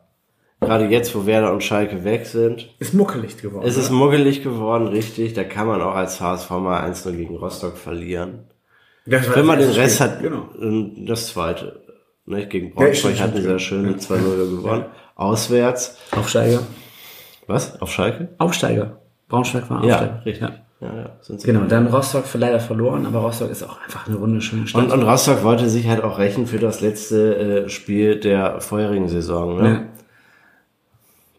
[0.60, 2.68] Gerade jetzt, wo Werder und Schalke weg sind.
[2.78, 3.66] ist muckelig geworden.
[3.66, 3.98] Es ist oder?
[3.98, 5.32] muggelig geworden, richtig.
[5.32, 8.40] Da kann man auch als HSV mal 1-0 gegen Rostock verlieren.
[9.06, 10.48] Wenn man den Rest hat, Genau.
[10.60, 11.80] ähm, das zweite.
[12.26, 12.46] Ne?
[12.46, 14.84] Gegen Ja, Braunschweig stimmt, hatten sie stimmt, ja schön 2-0 gewonnen.
[15.16, 15.96] Auswärts.
[16.12, 16.60] Aufsteiger.
[17.46, 17.80] Was?
[17.80, 18.28] Auf Schalke?
[18.38, 19.00] Aufsteiger.
[19.28, 20.22] Braunschweig war Ja, Aufsteiger.
[20.26, 20.42] richtig.
[20.42, 20.50] Ja.
[20.82, 21.10] Ja, ja.
[21.20, 21.46] Sind sie.
[21.46, 24.82] Genau, dann Rostock für leider verloren, aber Rostock ist auch einfach eine wunderschöne Stadt.
[24.84, 29.08] Und, und Rostock wollte sich halt auch rächen für das letzte äh, Spiel der vorherigen
[29.08, 29.88] Saison, ne?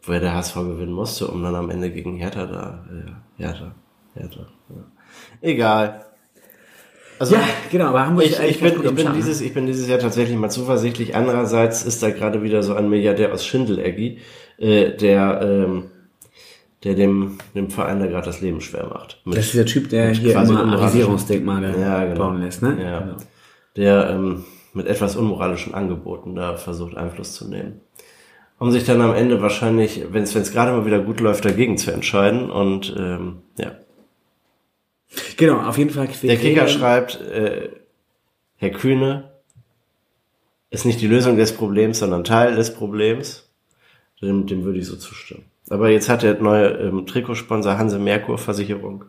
[0.04, 3.76] Wo ja der HSV gewinnen musste, um dann am Ende gegen Hertha da, äh, Hertha,
[4.16, 4.76] Hertha, ja.
[5.42, 6.06] Egal.
[7.20, 9.14] Also, ja, genau, aber Hamburg ich, ich, bin, ich, bin ne?
[9.16, 11.16] dieses, ich bin dieses Jahr tatsächlich mal zuversichtlich.
[11.16, 14.18] Andererseits ist da gerade wieder so ein Milliardär aus Schindeleggi,
[14.58, 15.92] äh, der, ähm,
[16.84, 19.22] der dem, dem Verein da gerade das Leben schwer macht.
[19.24, 22.18] Mit- Das ist der Typ, der hier immer Arisierungsdenkmale Ja, genau.
[22.18, 22.76] bauen lässt, ne?
[22.82, 23.00] Ja.
[23.02, 23.18] Genau.
[23.76, 24.44] der ähm,
[24.74, 27.82] mit etwas unmoralischen Angeboten da versucht Einfluss zu nehmen.
[28.62, 31.90] Um sich dann am Ende wahrscheinlich, wenn es gerade mal wieder gut läuft, dagegen zu
[31.90, 32.52] entscheiden.
[32.52, 33.72] Und ähm, ja,
[35.38, 36.08] Genau, auf jeden Fall.
[36.22, 37.70] der Kicker schreibt, äh,
[38.58, 39.32] Herr Kühne
[40.70, 43.50] ist nicht die Lösung des Problems, sondern Teil des Problems.
[44.22, 45.46] Dem, dem würde ich so zustimmen.
[45.68, 49.06] Aber jetzt hat der neue ähm, Trikotsponsor Hanse Merkur Versicherung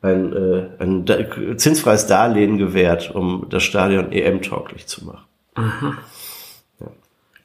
[0.00, 1.18] ein, äh, ein da
[1.58, 5.98] zinsfreies Darlehen gewährt, um das Stadion EM-tauglich zu machen.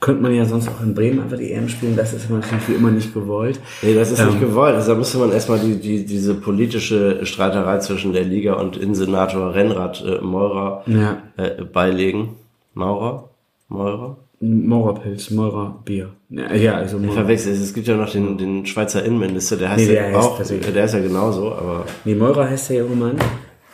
[0.06, 2.74] Könnte man ja sonst auch in Bremen einfach die EM spielen, das ist natürlich wie
[2.74, 3.60] immer nicht gewollt.
[3.82, 4.28] Nee, das ist Ähm.
[4.28, 4.76] nicht gewollt.
[4.76, 9.56] Also da müsste man erstmal die, die, diese politische Streiterei zwischen der Liga und Innensenator
[9.56, 11.18] Rennrad äh, Meurer Ja.
[11.38, 12.36] äh, beilegen.
[12.76, 13.30] Maurer?
[13.68, 14.18] Meurer?
[14.42, 16.10] Maurerpilz, Maurerbier.
[16.30, 17.14] Ja, ja also Maurer.
[17.14, 17.56] Verwechselt.
[17.60, 20.40] Es gibt ja noch den, den Schweizer Innenminister, der heißt Nee, ja der heißt auch,
[20.44, 23.16] der ist ja genauso, aber Nee, Meurer heißt der junge Mann.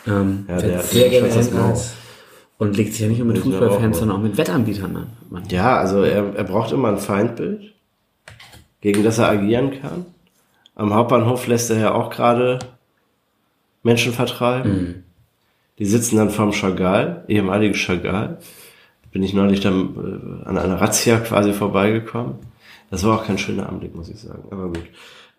[0.06, 1.80] Ähm, Ja, der- sehr der gerne Schweizer ist Rennrad.
[2.62, 5.42] Und legt sich ja nicht nur mit Fußballfans, sondern auch mit Wettanbietern an.
[5.48, 7.74] Ja, also er, er braucht immer ein Feindbild,
[8.80, 10.06] gegen das er agieren kann.
[10.76, 12.60] Am Hauptbahnhof lässt er ja auch gerade
[13.82, 15.02] Menschen vertreiben.
[15.80, 18.38] Die sitzen dann vorm Chagall, ehemaligen Chagall.
[19.10, 22.36] Bin ich neulich dann äh, an einer Razzia quasi vorbeigekommen.
[22.90, 24.44] Das war auch kein schöner Anblick, muss ich sagen.
[24.52, 24.84] Aber gut.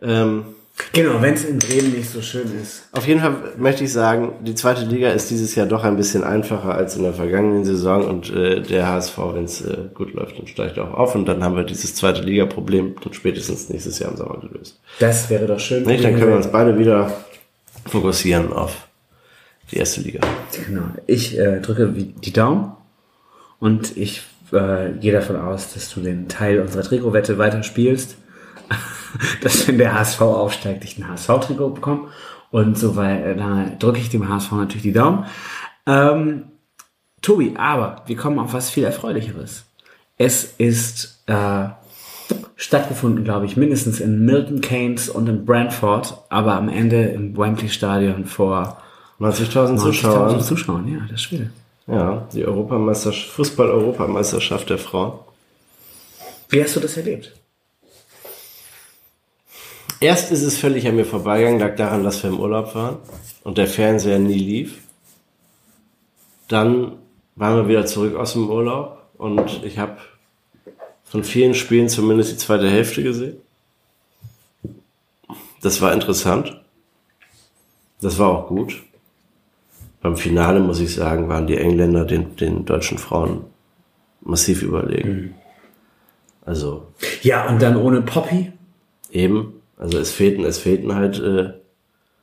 [0.01, 0.43] Ähm,
[0.91, 2.84] Genau, wenn es in Bremen nicht so schön ist.
[2.91, 6.24] auf jeden Fall möchte ich sagen, die zweite Liga ist dieses Jahr doch ein bisschen
[6.24, 10.39] einfacher als in der vergangenen Saison und äh, der HSV, wenn es äh, gut läuft,
[10.39, 13.99] dann steigt er auch auf und dann haben wir dieses zweite Liga-Problem dann spätestens nächstes
[13.99, 14.80] Jahr im Sommer gelöst.
[14.99, 15.84] Das wäre doch schön.
[15.84, 16.03] Nicht?
[16.03, 17.11] Dann können wir uns beide wieder
[17.86, 18.88] fokussieren auf
[19.71, 20.21] die erste Liga.
[20.65, 20.86] Genau.
[21.05, 22.74] Ich äh, drücke die Daumen
[23.59, 28.17] und ich äh, gehe davon aus, dass du den Teil unserer Trikotwette weiter spielst.
[29.41, 32.07] dass wenn der HSV aufsteigt, ich ein HSV-Trikot bekomme.
[32.51, 35.26] Und so weil dann drücke ich dem HSV natürlich die Daumen.
[35.88, 36.45] Ähm,
[37.22, 39.66] Tobi, aber wir kommen auf was viel Erfreulicheres.
[40.18, 41.70] Es ist äh,
[42.55, 47.70] stattgefunden, glaube ich, mindestens in Milton Keynes und in Brantford, aber am Ende im Wembley
[47.70, 48.78] Stadion vor
[49.20, 50.39] 90.000 90.000 Zuschauer.
[50.39, 51.49] Zuschauern, ja, das Spiel.
[51.88, 55.20] Ja, die Europameisterschaft, Fußball-Europameisterschaft der Frauen.
[56.49, 57.34] Wie hast du das erlebt?
[60.04, 62.97] Erst ist es völlig an mir vorbeigegangen, lag daran, dass wir im Urlaub waren
[63.45, 64.80] und der Fernseher nie lief.
[66.49, 66.97] Dann
[67.38, 69.99] waren wir wieder zurück aus dem Urlaub und ich habe
[71.06, 73.38] von vielen Spielen zumindest die zweite Hälfte gesehen.
[75.62, 76.62] Das war interessant.
[78.01, 78.84] Das war auch gut.
[80.01, 83.45] Beim Finale, muss ich sagen, waren die Engländer den, den deutschen Frauen
[84.20, 85.36] massiv überlegen.
[86.45, 86.88] Also
[87.22, 88.51] Ja, und dann ohne Poppy.
[89.10, 91.53] eben, also es fehlten, es fehlten halt äh,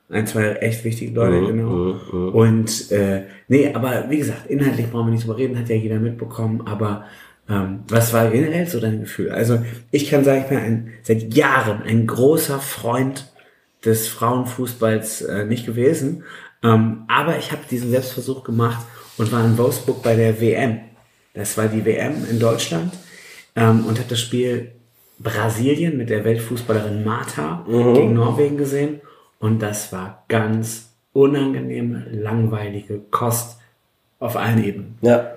[0.09, 1.69] Ein, zwei echt wichtige Leute, Mhm, genau.
[1.69, 2.29] mhm, mhm.
[2.33, 5.99] Und äh, nee, aber wie gesagt, inhaltlich brauchen wir nicht drüber reden, hat ja jeder
[5.99, 7.05] mitbekommen, aber
[7.49, 9.31] ähm, was war generell so dein Gefühl?
[9.31, 9.59] Also
[9.91, 13.31] ich kann sagen, ich bin ein, seit Jahren ein großer Freund
[13.85, 16.23] des Frauenfußballs äh, nicht gewesen,
[16.63, 18.85] ähm, aber ich habe diesen Selbstversuch gemacht
[19.17, 20.79] und war in Wolfsburg bei der WM.
[21.33, 22.93] Das war die WM in Deutschland
[23.55, 24.71] ähm, und habe das Spiel
[25.23, 29.01] Brasilien mit der Weltfußballerin Marta gegen Norwegen gesehen
[29.39, 33.59] und das war ganz unangenehme, langweilige Kost
[34.19, 34.97] auf allen Ebenen.
[35.01, 35.33] ja,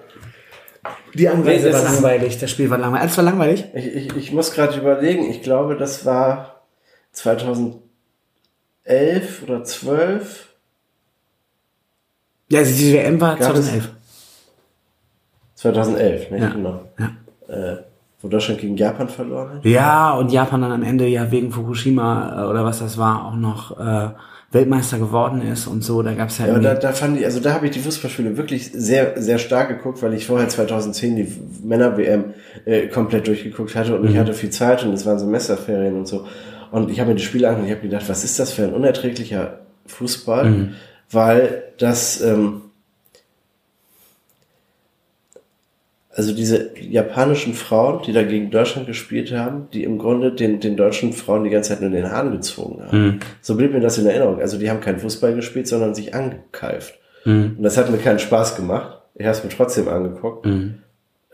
[1.14, 3.02] Die Anreise war langweilig, das Spiel war langweilig.
[3.02, 3.64] Alles war langweilig?
[3.74, 6.62] Ich, ich, ich muss gerade überlegen, ich glaube, das war
[7.12, 7.80] 2011
[9.42, 10.48] oder 12.
[12.50, 13.90] Ja, also die WM war Gab es- 2011.
[15.54, 16.38] 2011, ne?
[16.38, 16.48] Ja.
[16.50, 16.88] Genau.
[16.98, 17.10] Ja.
[17.48, 17.76] Äh,
[18.24, 19.64] wo Deutschland gegen Japan verloren hat.
[19.66, 23.36] Ja, und Japan dann am Ende ja wegen Fukushima äh, oder was das war auch
[23.36, 24.08] noch äh,
[24.50, 26.00] Weltmeister geworden ist und so.
[26.02, 28.36] Da gab's ja, Ja, irgendwie- da, da fand ich, also da habe ich die Fußballspiele
[28.36, 31.28] wirklich sehr, sehr stark geguckt, weil ich vorher 2010 die
[31.62, 32.24] Männer-WM
[32.64, 36.24] äh, komplett durchgeguckt hatte und ich hatte viel Zeit und es waren Semesterferien und so.
[36.70, 38.62] Und ich habe mir die Spiele angeguckt und ich habe gedacht, was ist das für
[38.64, 40.70] ein unerträglicher Fußball?
[41.10, 42.62] Weil das, ähm,
[46.16, 50.76] also diese japanischen Frauen, die da gegen Deutschland gespielt haben, die im Grunde den, den
[50.76, 52.96] deutschen Frauen die ganze Zeit nur den Hahn gezogen haben.
[53.40, 54.40] So blieb mir das in Erinnerung.
[54.40, 56.94] Also die haben keinen Fußball gespielt, sondern sich angekeift.
[57.56, 59.00] Und das hat mir keinen Spaß gemacht.
[59.16, 60.46] Ich habe es mir trotzdem angeguckt.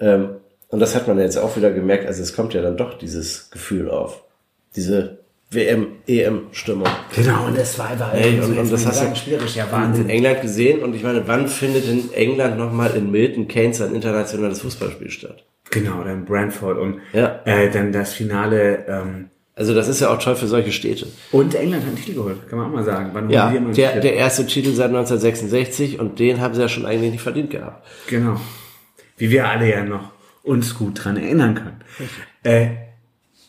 [0.01, 0.28] Ähm,
[0.68, 2.07] und das hat man jetzt auch wieder gemerkt.
[2.07, 4.22] Also es kommt ja dann doch dieses Gefühl auf.
[4.76, 5.20] Diese
[5.53, 6.86] WM, EM-Stimmung.
[7.14, 9.57] Genau, und das war einfach Ey, also und, jetzt und das hast sagen, du spielerisch
[9.57, 10.09] ja in Wahnsinn.
[10.09, 10.80] England gesehen.
[10.82, 15.44] Und ich meine, wann findet in England nochmal in Milton Keynes ein internationales Fußballspiel statt?
[15.70, 17.40] Genau, dann Brentford und Ja.
[17.44, 18.84] äh, dann das Finale.
[18.88, 21.07] Ähm, Also das ist ja auch toll für solche Städte.
[21.32, 23.11] und England hat einen Titel geholt, kann man auch mal sagen.
[23.12, 23.51] Wann holen Ja,
[23.92, 27.51] der, der erste Titel seit 1966 und den haben sie ja schon eigentlich nicht verdient
[27.51, 27.84] gehabt.
[28.09, 28.40] Genau.
[29.16, 30.12] Wie wir alle ja noch
[30.44, 31.80] uns gut dran erinnern können.
[32.44, 32.68] Äh,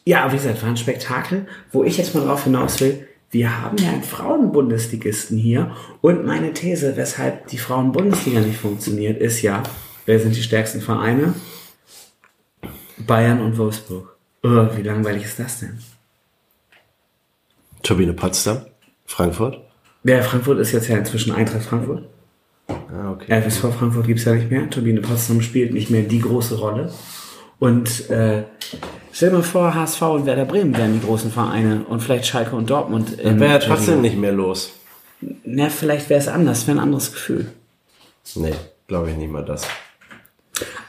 [0.05, 3.07] ja, aber wie gesagt, war ein Spektakel, wo ich jetzt mal drauf hinaus will.
[3.29, 9.41] Wir haben ja einen Frauenbundesligisten hier und meine These, weshalb die Frauenbundesliga nicht funktioniert, ist
[9.41, 9.63] ja,
[10.05, 11.33] wer sind die stärksten Vereine?
[12.97, 14.17] Bayern und Wolfsburg.
[14.43, 15.79] Oh, wie langweilig ist das denn?
[17.83, 18.65] Turbine Potsdam,
[19.05, 19.61] Frankfurt.
[20.03, 22.09] Ja, Frankfurt ist jetzt ja inzwischen Eintracht Frankfurt.
[22.67, 23.41] Ah, okay.
[23.41, 24.69] FSV Frankfurt gibt's ja nicht mehr.
[24.69, 26.91] Turbine Potsdam spielt nicht mehr die große Rolle.
[27.59, 28.43] Und äh,
[29.11, 32.55] stell dir mal vor, HSV und Werder Bremen wären die großen Vereine und vielleicht Schalke
[32.55, 33.19] und Dortmund.
[33.19, 34.71] in Wäre ja trotzdem nicht mehr los.
[35.43, 37.51] Na, vielleicht wäre es anders, wäre ein anderes Gefühl.
[38.35, 38.53] Nee,
[38.87, 39.67] glaube ich nicht mal das.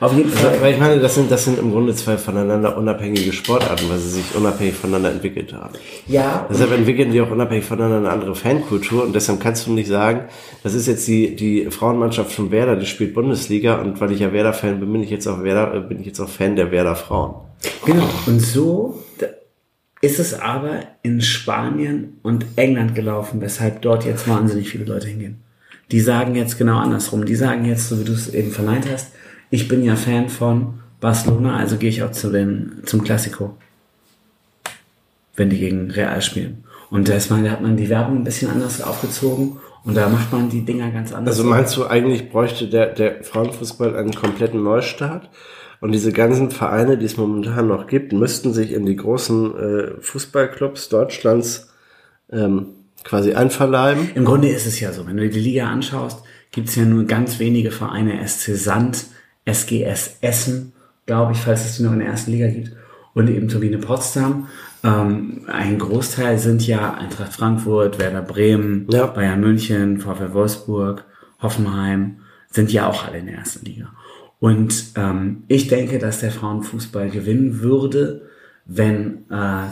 [0.00, 0.60] Auf jeden Fall.
[0.60, 4.10] Weil ich meine, das sind, das sind im Grunde zwei voneinander unabhängige Sportarten, weil sie
[4.10, 5.74] sich unabhängig voneinander entwickelt haben.
[6.06, 9.88] Ja, Deshalb entwickeln die auch unabhängig voneinander eine andere Fankultur und deshalb kannst du nicht
[9.88, 10.24] sagen,
[10.62, 14.32] das ist jetzt die, die Frauenmannschaft von Werder, die spielt Bundesliga und weil ich ja
[14.32, 16.96] Werder-Fan bin, bin ich jetzt auch Werder, äh, bin ich jetzt auch Fan der Werder
[16.96, 17.34] Frauen.
[17.84, 18.08] Genau.
[18.26, 19.02] Und so
[20.00, 25.42] ist es aber in Spanien und England gelaufen, weshalb dort jetzt wahnsinnig viele Leute hingehen.
[25.90, 27.24] Die sagen jetzt genau andersrum.
[27.24, 29.12] Die sagen jetzt, so wie du es eben verneint hast,
[29.50, 33.56] ich bin ja Fan von Barcelona, also gehe ich auch zu den, zum Classico.
[35.36, 36.64] Wenn die gegen Real spielen.
[36.90, 40.08] Und da, ist man, da hat man die Werbung ein bisschen anders aufgezogen und da
[40.08, 41.38] macht man die Dinger ganz anders.
[41.38, 45.30] Also meinst du eigentlich bräuchte der, der Frauenfußball einen kompletten Neustart?
[45.82, 49.90] Und diese ganzen Vereine, die es momentan noch gibt, müssten sich in die großen äh,
[50.00, 51.72] Fußballclubs Deutschlands
[52.30, 52.68] ähm,
[53.02, 54.10] quasi einverleiben.
[54.14, 56.22] Im Grunde ist es ja so, wenn du dir die Liga anschaust,
[56.52, 59.06] gibt es ja nur ganz wenige Vereine, SC Sand,
[59.44, 60.72] SGS Essen,
[61.06, 62.70] glaube ich, falls es die noch in der ersten Liga gibt,
[63.14, 64.46] und eben Turbine Potsdam.
[64.84, 69.06] Ähm, ein Großteil sind ja Eintracht Frankfurt, Werder Bremen, Ja.
[69.06, 71.04] Bayern München, VfL Wolfsburg,
[71.40, 72.18] Hoffenheim,
[72.50, 73.92] sind ja auch alle in der ersten Liga.
[74.42, 78.22] Und ähm, ich denke, dass der Frauenfußball gewinnen würde,
[78.64, 79.68] wenn äh,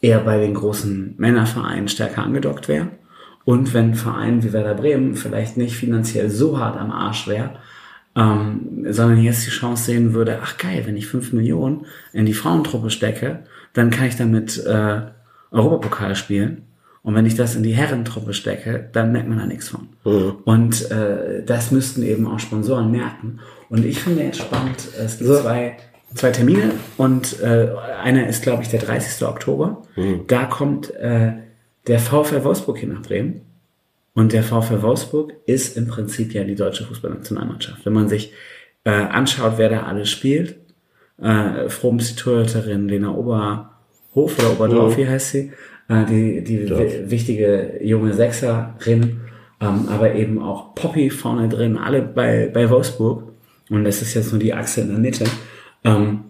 [0.00, 2.88] eher bei den großen Männervereinen stärker angedockt wäre.
[3.44, 7.56] Und wenn ein Verein wie Werder Bremen vielleicht nicht finanziell so hart am Arsch wäre,
[8.16, 11.84] ähm, sondern jetzt die Chance sehen würde, ach geil, wenn ich 5 Millionen
[12.14, 13.40] in die Frauentruppe stecke,
[13.74, 15.02] dann kann ich damit äh,
[15.50, 16.62] Europapokal spielen.
[17.02, 19.88] Und wenn ich das in die Herrentruppe stecke, dann merkt man da nichts von.
[20.44, 23.40] Und äh, das müssten eben auch Sponsoren merken.
[23.70, 25.40] Und ich finde jetzt spannend, es gibt So.
[25.40, 25.76] zwei,
[26.14, 27.68] zwei Termine und äh,
[28.02, 29.26] einer ist, glaube ich, der 30.
[29.26, 29.82] Oktober.
[30.26, 31.32] Da kommt äh,
[31.86, 33.42] der VfL Wolfsburg hier nach Bremen.
[34.12, 37.86] Und der VfL Wolfsburg ist im Prinzip ja die deutsche Fußballnationalmannschaft.
[37.86, 38.32] Wenn man sich
[38.84, 40.56] äh, anschaut, wer da alles spielt,
[41.22, 45.52] äh, Froms die Torhüterin, Lena Oberhof oder Oberdorf, wie heißt sie,
[46.04, 49.20] die, die wi- wichtige junge Sechserin,
[49.60, 53.24] ähm, aber eben auch Poppy vorne drin, alle bei, bei Wolfsburg.
[53.68, 55.24] Und das ist jetzt nur die Achse in der Mitte.
[55.84, 56.20] Ähm,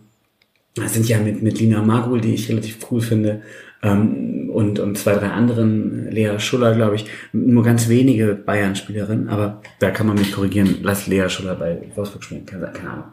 [0.74, 3.42] das sind ja mit, mit Lina Magul, die ich relativ cool finde,
[3.82, 9.62] ähm, und, und zwei, drei anderen, Lea Schuller, glaube ich, nur ganz wenige Bayern-Spielerinnen, aber
[9.78, 13.04] da kann man mich korrigieren, lass Lea Schuller bei Wolfsburg spielen, keine, keine Ahnung.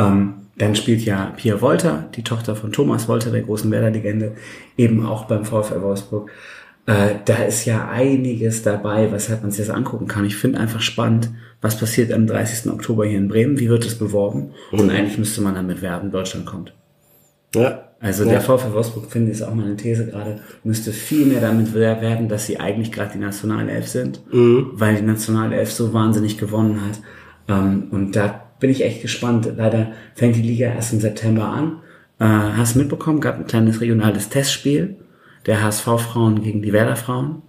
[0.00, 4.32] Ähm, dann spielt ja Pia Wolter, die Tochter von Thomas Wolter, der großen Werder-Legende,
[4.76, 6.30] eben auch beim VfL Wolfsburg.
[6.86, 10.24] Äh, da ist ja einiges dabei, weshalb man sich das angucken kann.
[10.24, 11.30] Ich finde einfach spannend,
[11.60, 12.70] was passiert am 30.
[12.72, 16.46] Oktober hier in Bremen, wie wird es beworben und eigentlich müsste man damit werben, Deutschland
[16.46, 16.72] kommt.
[17.54, 17.84] Ja.
[18.02, 18.30] Also Ja.
[18.30, 22.00] der VfL Wolfsburg, finde ich, ist auch meine These gerade, müsste viel mehr damit wer-
[22.00, 27.00] werden, dass sie eigentlich gerade die Nationalelf sind, weil die Nationalelf so wahnsinnig gewonnen hat.
[27.48, 29.50] Ähm, und da bin ich echt gespannt.
[29.56, 31.80] Leider fängt die Liga erst im September an.
[32.18, 34.96] Äh, hast du mitbekommen, gab ein kleines regionales Testspiel
[35.46, 37.42] der HSV-Frauen gegen die Werder-Frauen,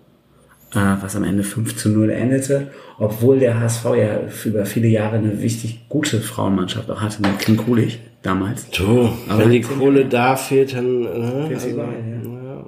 [0.74, 5.18] äh, was am Ende 5 zu 0 endete, obwohl der HSV ja über viele Jahre
[5.18, 8.70] eine wichtig gute Frauenmannschaft auch hatte mit Kim Kulich damals.
[8.70, 11.04] Du, Aber wenn die Kohle da fehlt, dann.
[11.48, 12.32] Fehlt sie also, überall, ja.
[12.32, 12.66] ja.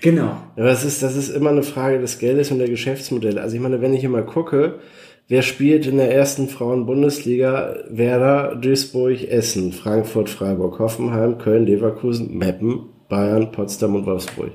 [0.00, 0.36] Genau.
[0.56, 3.40] Aber das ist, das ist immer eine Frage des Geldes und der Geschäftsmodelle.
[3.40, 4.80] Also ich meine, wenn ich immer gucke,
[5.32, 7.76] Wer spielt in der ersten Frauen-Bundesliga?
[7.88, 14.50] Werder, Duisburg, Essen, Frankfurt, Freiburg, Hoffenheim, Köln, Leverkusen, Meppen, Bayern, Potsdam und Wolfsburg.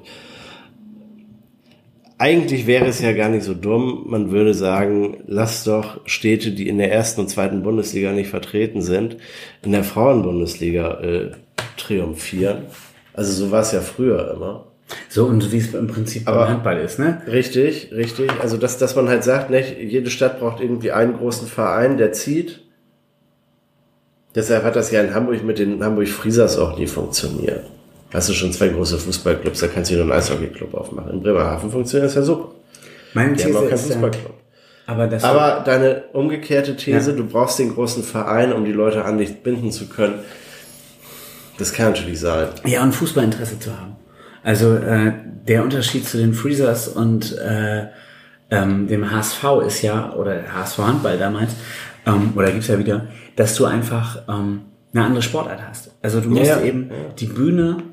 [2.19, 4.03] Eigentlich wäre es ja gar nicht so dumm.
[4.05, 8.83] Man würde sagen, lass doch Städte, die in der ersten und zweiten Bundesliga nicht vertreten
[8.83, 9.17] sind,
[9.63, 11.31] in der Frauenbundesliga äh,
[11.77, 12.65] triumphieren.
[13.13, 14.67] Also so war es ja früher immer.
[15.09, 17.21] So, und wie es im Prinzip Aber- beim Handball ist, ne?
[17.27, 18.31] Richtig, richtig.
[18.41, 22.13] Also dass, dass man halt sagt, ne, jede Stadt braucht irgendwie einen großen Verein, der
[22.13, 22.61] zieht.
[24.35, 27.65] Deshalb hat das ja in Hamburg mit den Hamburg Friesers auch nie funktioniert.
[28.13, 31.11] Hast du schon zwei große Fußballclubs, da kannst du nur einen Eishockeyclub aufmachen.
[31.11, 32.51] In Bremerhaven funktioniert das ja super.
[33.13, 34.33] Meine Die haben auch keinen Fußballclub.
[34.85, 37.17] aber Aber deine umgekehrte These, Ja.
[37.17, 40.19] du brauchst den großen Verein, um die Leute an dich binden zu können.
[41.57, 42.47] Das kann natürlich sein.
[42.65, 43.96] Ja, und Fußballinteresse zu haben.
[44.43, 45.13] Also äh,
[45.47, 47.87] der Unterschied zu den Freezers und äh,
[48.49, 51.51] ähm, dem HSV ist ja, oder HSV Handball damals,
[52.05, 54.61] ähm, oder gibt's ja wieder, dass du einfach ähm,
[54.93, 55.91] eine andere Sportart hast.
[56.01, 56.65] Also du musst Ja, ja.
[56.65, 57.83] eben die Bühne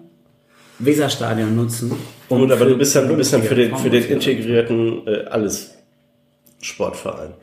[0.79, 1.93] Weserstadion nutzen.
[2.29, 5.25] um Gut, aber du bist dann, du bist dann für den, für den integrierten äh,
[5.27, 5.75] alles
[6.61, 7.35] Sportverein.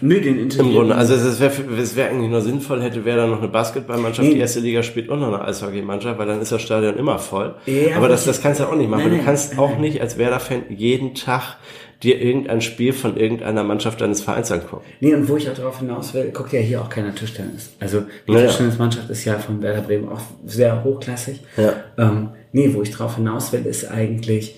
[0.00, 3.26] Nö, den Im Grunde, also es wäre es wäre eigentlich nur sinnvoll, hätte wäre da
[3.26, 4.34] noch eine Basketballmannschaft, Nee.
[4.34, 7.54] die erste Liga spielt und noch eine Eishockeymannschaft, weil dann ist das Stadion immer voll.
[7.66, 9.08] Ja, aber das, das kannst du auch nicht machen.
[9.08, 11.56] Nein, du kannst nein, auch nicht als Werder-Fan jeden Tag
[12.04, 14.84] dir irgendein Spiel von irgendeiner Mannschaft deines Vereins angucken.
[15.00, 17.70] Nee, und wo ich auch darauf hinaus will, guckt ja hier auch keiner Tischtennis.
[17.80, 18.46] Also die Ja, ja.
[18.46, 21.40] Tischtennismannschaft ist ja von Werder Bremen auch sehr hochklassig.
[21.56, 21.72] Ja.
[21.98, 24.54] Ähm, nee, wo ich darauf hinaus will, ist eigentlich,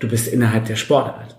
[0.00, 1.38] du bist innerhalb der Sportart.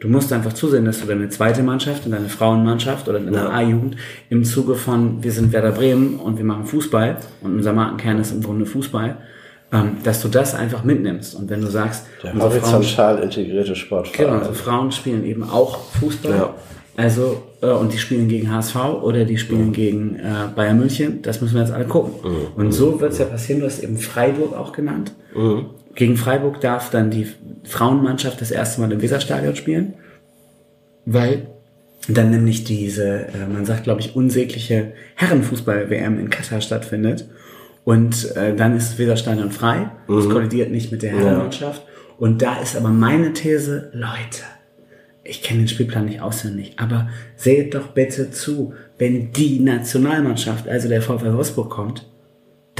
[0.00, 3.50] Du musst einfach zusehen, dass du deine zweite Mannschaft und deine Frauenmannschaft oder deine Ja.
[3.50, 3.96] A-Jugend
[4.30, 8.32] im Zuge von, wir sind Werder Bremen und wir machen Fußball und unser Markenkern ist
[8.32, 9.18] im Grunde Fußball,
[9.72, 11.34] ähm, dass du das einfach mitnimmst.
[11.34, 14.26] Und wenn du sagst, Der unsere Frauen horizontal integrierte Sportverein.
[14.26, 16.32] Genau, also Frauen spielen eben auch Fußball.
[16.32, 16.54] Ja.
[16.96, 21.20] Also, äh, und die spielen gegen HSV oder die spielen gegen äh, Bayern München.
[21.22, 22.12] Das müssen wir jetzt alle gucken.
[22.56, 23.60] Und so wird es ja passieren.
[23.60, 25.12] Du hast eben Freiburg auch genannt.
[25.94, 27.26] Gegen Freiburg darf dann die
[27.64, 29.94] Frauenmannschaft das erste Mal im Weserstadion spielen,
[31.04, 31.48] weil
[32.08, 37.28] dann nämlich diese, äh, man sagt, glaube ich, unsägliche Herrenfußball-WM in Katar stattfindet.
[37.84, 39.90] Und äh, dann ist das Weserstadion frei.
[40.08, 41.82] Es kollidiert nicht mit der Herrenmannschaft.
[42.18, 44.42] Und da ist aber meine These, Leute,
[45.24, 50.88] ich kenne den Spielplan nicht auswendig, aber seht doch bitte zu, wenn die Nationalmannschaft, also
[50.88, 52.09] der VfL Wolfsburg kommt,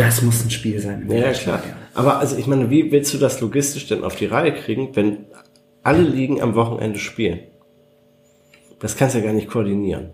[0.00, 1.06] das muss ein Spiel sein.
[1.10, 1.62] Ja, klar.
[1.94, 5.26] Aber also ich meine, wie willst du das logistisch denn auf die Reihe kriegen, wenn
[5.82, 7.40] alle Ligen am Wochenende spielen?
[8.78, 10.10] Das kannst du ja gar nicht koordinieren.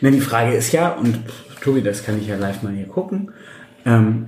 [0.00, 1.18] Na, die Frage ist ja, und
[1.60, 3.32] Tobi, das kann ich ja live mal hier gucken.
[3.84, 4.26] Ähm,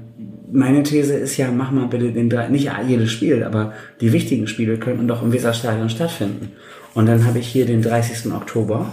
[0.51, 4.49] meine These ist ja, mach mal bitte den drei, nicht jedes Spiel, aber die wichtigen
[4.49, 6.53] Spiele könnten doch im Weserstadion stattfinden.
[6.95, 8.33] Und dann habe ich hier den 30.
[8.33, 8.93] Oktober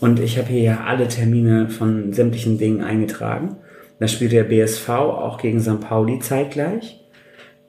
[0.00, 3.56] und ich habe hier ja alle Termine von sämtlichen Dingen eingetragen.
[3.98, 5.80] Da spielt der BSV auch gegen St.
[5.80, 7.00] Pauli zeitgleich.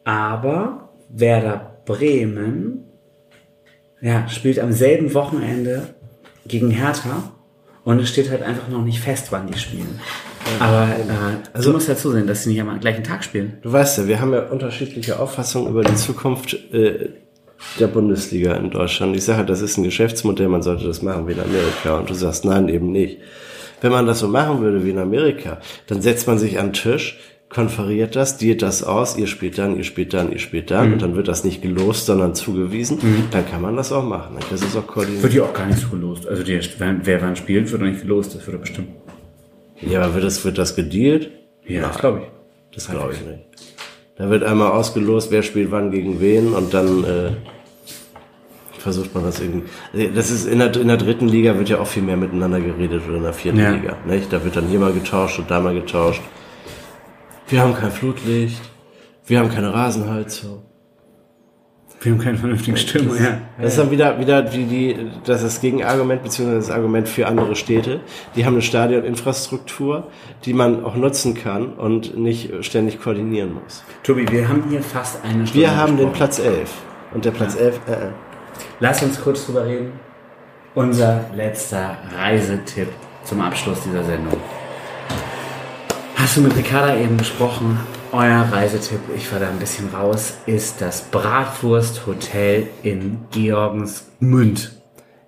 [0.04, 2.84] Aber Werder Bremen
[4.02, 5.96] ja, spielt am selben Wochenende
[6.46, 7.32] gegen Hertha
[7.84, 10.00] und es steht halt einfach noch nicht fest, wann die spielen.
[10.60, 13.58] Aber äh, also, du musst ja zusehen, dass sie nicht am gleichen Tag spielen.
[13.62, 17.10] Du weißt ja, wir haben ja unterschiedliche Auffassungen über die Zukunft äh,
[17.80, 19.16] der Bundesliga in Deutschland.
[19.16, 21.98] Ich sage, das ist ein Geschäftsmodell, man sollte das machen wie in Amerika.
[21.98, 23.20] Und du sagst, nein, eben nicht.
[23.82, 26.74] Wenn man das so machen würde wie in Amerika, dann setzt man sich an den
[26.74, 27.20] Tisch,
[27.50, 31.02] konferiert das, dealt das aus, ihr spielt dann, ihr spielt dann, ihr spielt dann, und
[31.02, 33.00] dann wird das nicht gelost, sondern zugewiesen,
[33.32, 34.36] dann kann man das auch machen.
[34.38, 35.24] Dann kann es auch koordiniert.
[35.24, 36.28] Wird ja auch gar nicht so gelost.
[36.28, 38.36] Also die, wer, wer wann spielt, wird doch nicht gelost.
[38.36, 38.90] Das wird doch bestimmt.
[39.82, 41.30] Ja, aber wird das, wird das gedealt?
[41.66, 41.90] Ja, Nein.
[41.92, 42.76] das glaube ich.
[42.76, 43.40] Das glaube ich nicht.
[44.18, 47.32] Da wird einmal ausgelost, wer spielt wann gegen wen und dann äh,
[48.88, 49.66] versucht man das irgendwie.
[50.16, 53.02] Das ist in der, in der dritten Liga wird ja auch viel mehr miteinander geredet
[53.06, 53.72] oder in der vierten Ja.
[53.72, 53.98] Liga.
[54.06, 54.32] Nicht?
[54.32, 56.22] Da wird dann hier mal getauscht und da mal getauscht.
[57.50, 58.62] Wir haben kein Flutlicht,
[59.26, 60.64] wir haben keine Rasenheizung.
[62.00, 63.12] Wir haben keine vernünftigen Stimmen.
[63.22, 63.40] Ja.
[63.60, 67.28] Das ist dann wieder, wieder wie die, das ist das Gegenargument, beziehungsweise das Argument für
[67.28, 68.00] andere Städte.
[68.38, 70.08] Die haben eine Stadioninfrastruktur,
[70.46, 73.84] die man auch nutzen kann und nicht ständig koordinieren muss.
[74.04, 76.14] Tobi, wir haben hier fast eine Stunde Wir haben den gesprochen.
[76.14, 76.74] Platz 11.
[77.14, 77.96] Und der Platz 11, äh, äh.
[78.80, 80.00] Lass uns kurz drüber reden.
[80.76, 82.90] Unser letzter Reisetipp
[83.24, 84.40] zum Abschluss dieser Sendung.
[86.16, 87.80] Hast du mit Ricarda eben gesprochen?
[88.12, 94.72] Euer Reisetipp, ich war da ein bisschen raus, ist das Bratwurst-Hotel in Georgensmünd.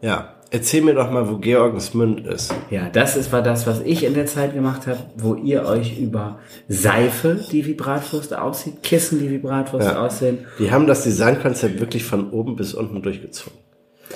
[0.01, 2.53] Ja, erzähl mir doch mal, wo Georgensmünd ist.
[2.69, 5.97] Ja, das ist, war das, was ich in der Zeit gemacht habe, wo ihr euch
[5.99, 10.05] über Seife, die wie Bratwurst aussieht, Kissen, die wie Bratwurst Ja.
[10.05, 13.57] aussehen, Die haben das Designkonzept wirklich von oben bis unten durchgezogen.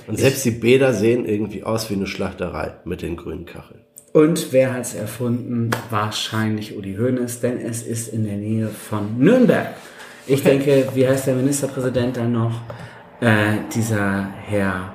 [0.08, 3.80] Und selbst die Bäder sehen irgendwie aus wie eine Schlachterei mit den grünen Kacheln.
[4.12, 5.72] Und wer hat es erfunden?
[5.90, 9.68] Wahrscheinlich Uli Hoeneß, denn es ist in der Nähe von Nürnberg.
[10.28, 12.62] Ich denke, wie heißt der Ministerpräsident dann noch?
[13.22, 14.93] Äh, dieser Herr.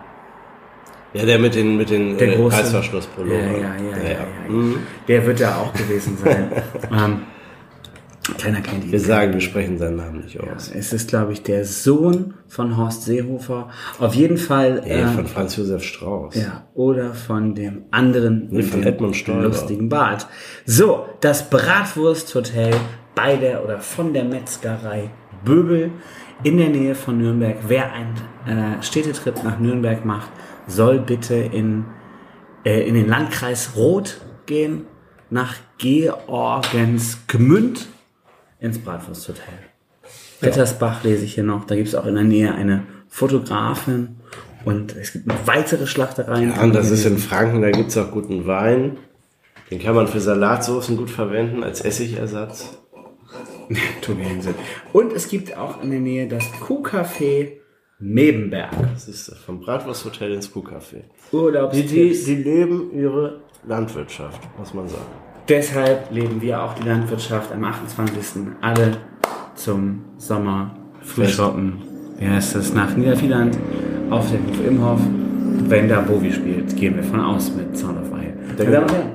[1.14, 2.56] Ja, der mit den, mit den Der äh, große.
[2.59, 3.34] Reißverschlusspullover.
[3.36, 4.26] Ja, ja, ja, ja, ja, ja.
[4.48, 4.76] Mhm.
[5.06, 6.50] Der wird da auch gewesen sein.
[6.92, 7.22] ähm,
[8.36, 8.92] keiner kennt ihn.
[8.92, 10.70] Wir sagen, wir sprechen seinen Namen nicht aus.
[10.74, 13.70] Es ist, glaube ich, der Sohn von Horst Seehofer.
[13.98, 14.82] Auf jeden Fall.
[14.84, 16.34] Nee, äh, von Franz Josef Strauß.
[16.34, 19.44] Ja, oder von dem anderen Nee, von dem Edmund Stoiber.
[19.44, 20.26] lustigen Bart.
[20.66, 22.74] So, das Bratwursthotel
[23.14, 25.11] bei der oder von der Metzgerei
[25.44, 25.90] Böbel
[26.42, 27.56] in der Nähe von Nürnberg.
[27.66, 28.14] Wer einen
[28.46, 30.28] äh, Städtetrip nach Nürnberg macht,
[30.68, 31.86] soll bitte in,
[32.64, 34.86] äh, in den Landkreis Roth gehen,
[35.30, 37.88] nach Georgensgmünd
[38.60, 39.42] ins Bratwursthotel.
[40.42, 41.64] Rittersbach lese ich hier noch.
[41.64, 44.16] Da gibt es auch in der Nähe eine Fotografin
[44.64, 46.50] und es gibt noch weitere Schlachtereien.
[46.50, 48.96] Ja, und das ist in Franken, da gibt's auch guten Wein.
[49.70, 52.78] Den kann man für Salatsoßen gut verwenden als Essigersatz.
[54.00, 54.54] Tobi Hensel.
[54.92, 57.57] Und es gibt auch in der Nähe das Kuhcafé
[58.01, 58.70] Mebenberg.
[58.94, 61.03] Das ist vom Bratwursthotel ins Kuhcafé.
[61.72, 65.03] Die, die, die leben ihre Landwirtschaft, muss man sagen.
[65.49, 68.42] Deshalb leben wir auch die Landwirtschaft am 28.
[68.61, 68.99] alle
[69.55, 71.82] zum Sommer Frühschoppen.
[72.18, 72.72] Wie heißt das?
[72.72, 73.59] Nach Niedervieland
[74.11, 75.01] auf dem Hof Imhoff.
[75.68, 78.59] Wenn da Bovi spielt, gehen wir von aus mit Sound of Wild.
[78.59, 79.11] Meine Damen und Herren,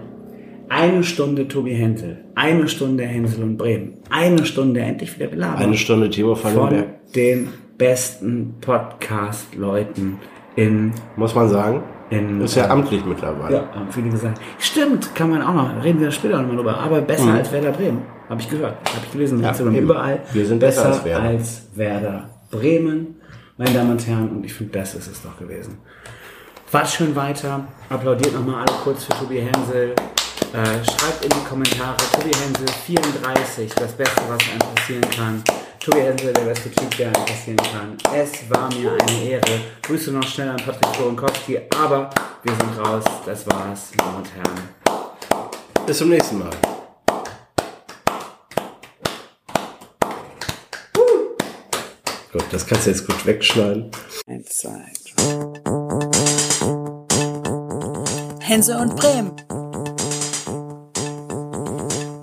[0.70, 5.60] eine Stunde Tobi Hensel, eine Stunde Hensel und Bremen, eine Stunde endlich wieder Belaber.
[5.60, 7.48] Eine Stunde van von Limberg, den
[7.78, 10.20] besten Podcast-Leuten
[10.56, 11.84] in, muss man sagen.
[12.10, 13.56] in Ist ja amtlich mittlerweile.
[13.56, 14.40] ja, haben viele gesagt.
[14.60, 15.84] Stimmt, kann man auch noch.
[15.84, 16.78] Reden wir später nochmal drüber.
[16.78, 18.04] Aber besser als Werder Bremen.
[18.30, 18.78] Habe ich gehört.
[18.90, 19.40] Habe ich gelesen.
[19.40, 19.44] Mhm.
[19.44, 20.22] Ja, überall.
[20.32, 21.24] Wir sind besser als Werder.
[21.24, 23.16] als Werder Bremen.
[23.58, 24.30] Meine Damen und Herren.
[24.30, 25.78] Und ich finde, das ist es doch gewesen.
[26.66, 27.68] Fahrt schön weiter.
[27.90, 29.94] Applaudiert nochmal alle kurz für Tobi Hensel.
[30.54, 31.98] Äh, schreibt in die Kommentare.
[32.14, 33.74] Tobi Hensel 34.
[33.76, 35.44] Das Beste, was einem passieren kann.
[35.84, 37.98] Tobi Hensel, der beste Typ, der passieren kann.
[38.16, 39.60] Es war mir eine Ehre.
[39.82, 41.60] Grüße noch schnell an Patrick Florenkowski.
[41.78, 42.10] Aber
[42.42, 43.04] wir sind raus.
[43.26, 44.70] Das war's, meine Damen und Herren.
[45.86, 46.50] Bis zum nächsten Mal.
[52.32, 53.92] Gut, das kannst du jetzt gut wegschneiden.
[54.26, 54.86] Eins, zwei,
[58.40, 59.34] Hense und Bremen.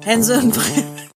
[0.02, 0.89] Hense und Bremen.